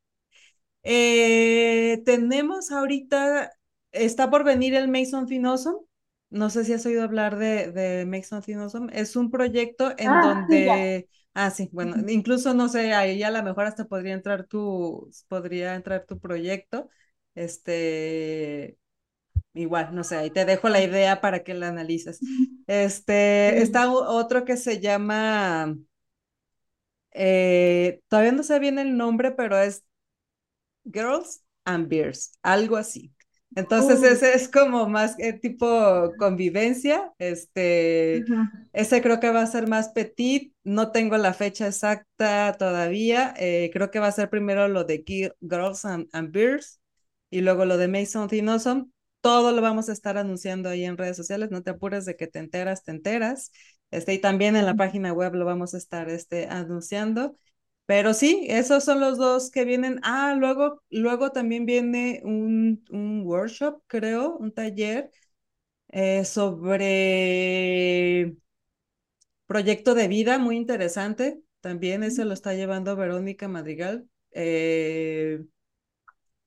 [0.83, 3.51] Eh, tenemos ahorita,
[3.91, 5.87] está por venir el Mason Finoso.
[6.29, 8.87] No sé si has oído hablar de, de Mason Finoso.
[8.91, 11.07] Es un proyecto en ah, donde...
[11.35, 15.75] ah, sí, bueno, incluso no sé, ahí a lo mejor hasta podría entrar tu, podría
[15.75, 16.89] entrar tu proyecto.
[17.35, 18.77] Este,
[19.53, 22.19] igual, no sé, ahí te dejo la idea para que la analices.
[22.65, 25.75] Este, está otro que se llama,
[27.11, 29.83] eh, todavía no sé bien el nombre, pero es
[30.85, 33.13] Girls and Beers, algo así.
[33.55, 38.25] Entonces ese es como más eh, tipo convivencia, este,
[38.73, 43.69] ese creo que va a ser más petit, no tengo la fecha exacta todavía, eh,
[43.71, 46.81] creo que va a ser primero lo de Girls and, Beers
[47.29, 48.87] y luego lo de Mason Awesome,
[49.23, 52.27] todo lo vamos a estar anunciando ahí en redes sociales, no te apures de que
[52.27, 53.53] te enteras, te enteras,
[53.91, 57.37] este, y también en la página web lo vamos a estar este, anunciando.
[57.87, 59.99] Pero sí, esos son los dos que vienen.
[60.03, 65.11] Ah, luego, luego también viene un, un workshop, creo, un taller
[65.89, 68.35] eh, sobre
[69.47, 71.41] proyecto de vida, muy interesante.
[71.61, 74.07] También ese lo está llevando Verónica Madrigal.
[74.31, 75.43] Eh,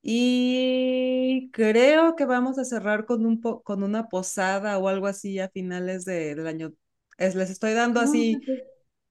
[0.08, 5.48] y creo que vamos a cerrar con, un con una posada o algo así a
[5.48, 6.72] finales del año.
[7.18, 8.38] Es, les estoy dando ah, así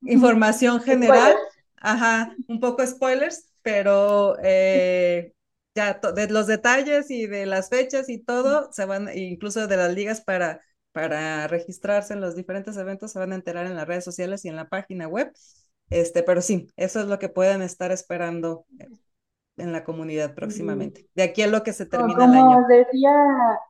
[0.04, 1.36] información general.
[1.76, 5.34] Ajá, un poco spoilers, pero eh,
[5.76, 9.94] ya de los detalles y de las fechas y todo, se van, incluso de las
[9.94, 10.62] ligas para,
[10.94, 14.48] para registrarse en los diferentes eventos, se van a enterar en las redes sociales y
[14.48, 15.34] en la página web.
[15.90, 18.66] Este, pero sí, eso es lo que pueden estar esperando
[19.58, 21.08] en la comunidad próximamente.
[21.16, 22.46] De aquí a lo que se termina el año.
[22.56, 23.12] Como decía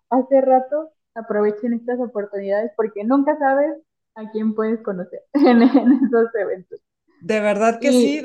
[0.09, 3.75] hace rato, aprovechen estas oportunidades porque nunca sabes
[4.15, 6.79] a quién puedes conocer en esos eventos.
[7.21, 8.23] De verdad que sí.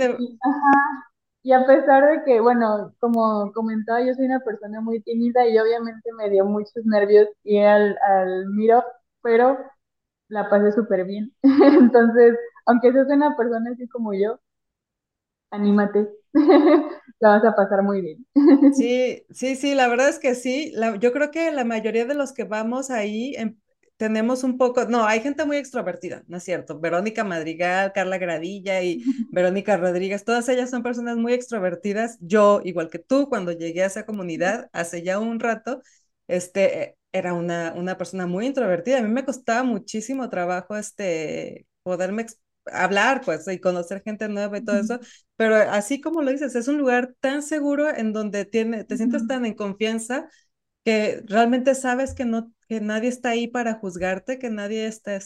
[1.43, 5.59] Y a pesar de que, bueno, como comentaba, yo soy una persona muy tímida y
[5.59, 8.85] obviamente me dio muchos nervios ir al, al Miro,
[9.23, 9.57] pero
[10.29, 11.33] la pasé súper bien.
[11.43, 12.37] Entonces,
[12.67, 14.39] aunque seas una persona así como yo,
[15.51, 16.09] anímate,
[17.21, 18.27] la vas a pasar muy bien.
[18.77, 20.73] Sí, sí, sí, la verdad es que sí.
[21.01, 23.57] yo creo que la mayoría de los que vamos ahí em,
[23.97, 26.79] tenemos un poco, no, hay gente muy extrovertida, ¿no es cierto?
[26.79, 29.03] Verónica Madrigal, Carla Gradilla y
[29.33, 32.17] Verónica Rodríguez, todas ellas son personas muy extrovertidas.
[32.21, 35.83] Yo, igual que tú, cuando llegué a esa comunidad hace ya un rato,
[36.29, 38.99] este, era una, una persona muy introvertida.
[38.99, 42.27] A mí me costaba muchísimo trabajo este, poderme
[42.67, 45.01] hablar, pues, y conocer gente nueva y todo eso,
[45.41, 49.27] pero así como lo dices, es un lugar tan seguro en donde tiene, te sientes
[49.27, 50.29] tan en confianza
[50.85, 55.19] que realmente sabes que no que nadie está ahí para juzgarte, que nadie está,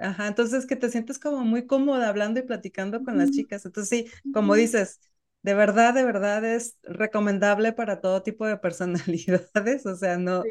[0.00, 0.26] ajá.
[0.26, 3.64] entonces que te sientes como muy cómoda hablando y platicando con las chicas.
[3.64, 4.98] Entonces sí, como dices,
[5.44, 10.42] de verdad, de verdad es recomendable para todo tipo de personalidades, o sea, no,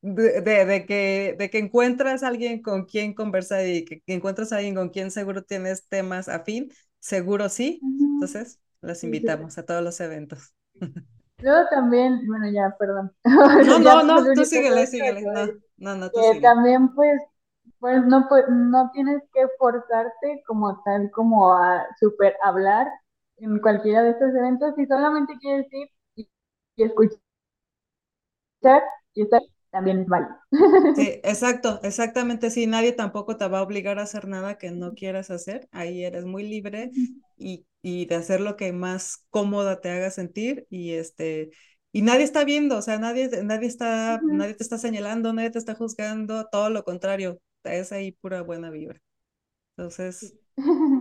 [0.00, 4.56] de, de, que, de que encuentras a alguien con quien conversar y que, encuentras a
[4.56, 7.86] alguien con quien seguro tienes temas afín, seguro sí.
[8.14, 10.54] Entonces, los invitamos a todos los eventos.
[11.38, 13.12] Luego también, bueno, ya, perdón.
[13.64, 15.26] No, no, no, tú síguele, síguele.
[15.26, 16.42] No, no, no, tú síguele.
[16.42, 17.20] También, pues,
[17.80, 22.86] pues no, pues, no tienes que forzarte como tal, como a super hablar
[23.38, 26.28] en cualquiera de estos eventos, si solamente quieres ir y,
[26.76, 27.20] y escuchar
[29.14, 29.40] y estar
[29.76, 30.34] también es válido.
[30.92, 34.94] Sí, exacto, exactamente, sí, nadie tampoco te va a obligar a hacer nada que no
[34.94, 36.92] quieras hacer, ahí eres muy libre
[37.36, 41.50] y, y de hacer lo que más cómoda te haga sentir y este,
[41.92, 45.58] y nadie está viendo, o sea, nadie, nadie está, nadie te está señalando, nadie te
[45.58, 48.98] está juzgando, todo lo contrario, es ahí pura buena vibra.
[49.76, 50.36] Entonces,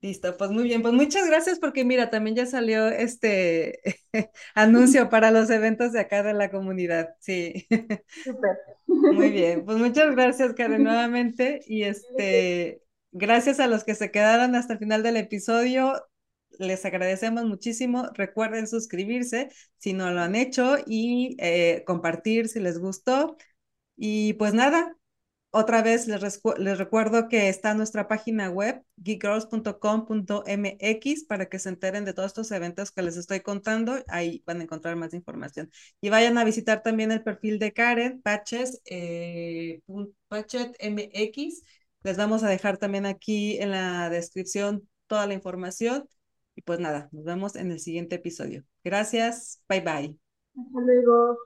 [0.00, 3.80] Listo, pues muy bien, pues muchas gracias porque mira, también ya salió este
[4.54, 7.66] anuncio para los eventos de acá de la comunidad, sí.
[8.24, 8.58] Súper.
[8.86, 12.80] Muy bien, pues muchas gracias Karen nuevamente y este,
[13.10, 16.00] gracias a los que se quedaron hasta el final del episodio,
[16.60, 22.78] les agradecemos muchísimo, recuerden suscribirse si no lo han hecho y eh, compartir si les
[22.78, 23.36] gustó
[23.96, 24.96] y pues nada,
[25.50, 26.20] otra vez les,
[26.78, 32.90] recuerdo que está nuestra página web, geekgirls.com.mx, para que se enteren de todos estos eventos
[32.90, 33.96] que les estoy contando.
[34.08, 35.70] Ahí van a encontrar más información.
[36.02, 39.80] Y vayan a visitar también el perfil de Karen, Patches, eh,
[40.28, 41.62] MX.
[42.02, 46.06] Les vamos a dejar también aquí en la descripción toda la información.
[46.54, 48.64] Y pues nada, nos vemos en el siguiente episodio.
[48.84, 50.14] Gracias, bye bye.
[50.54, 51.38] Hasta luego.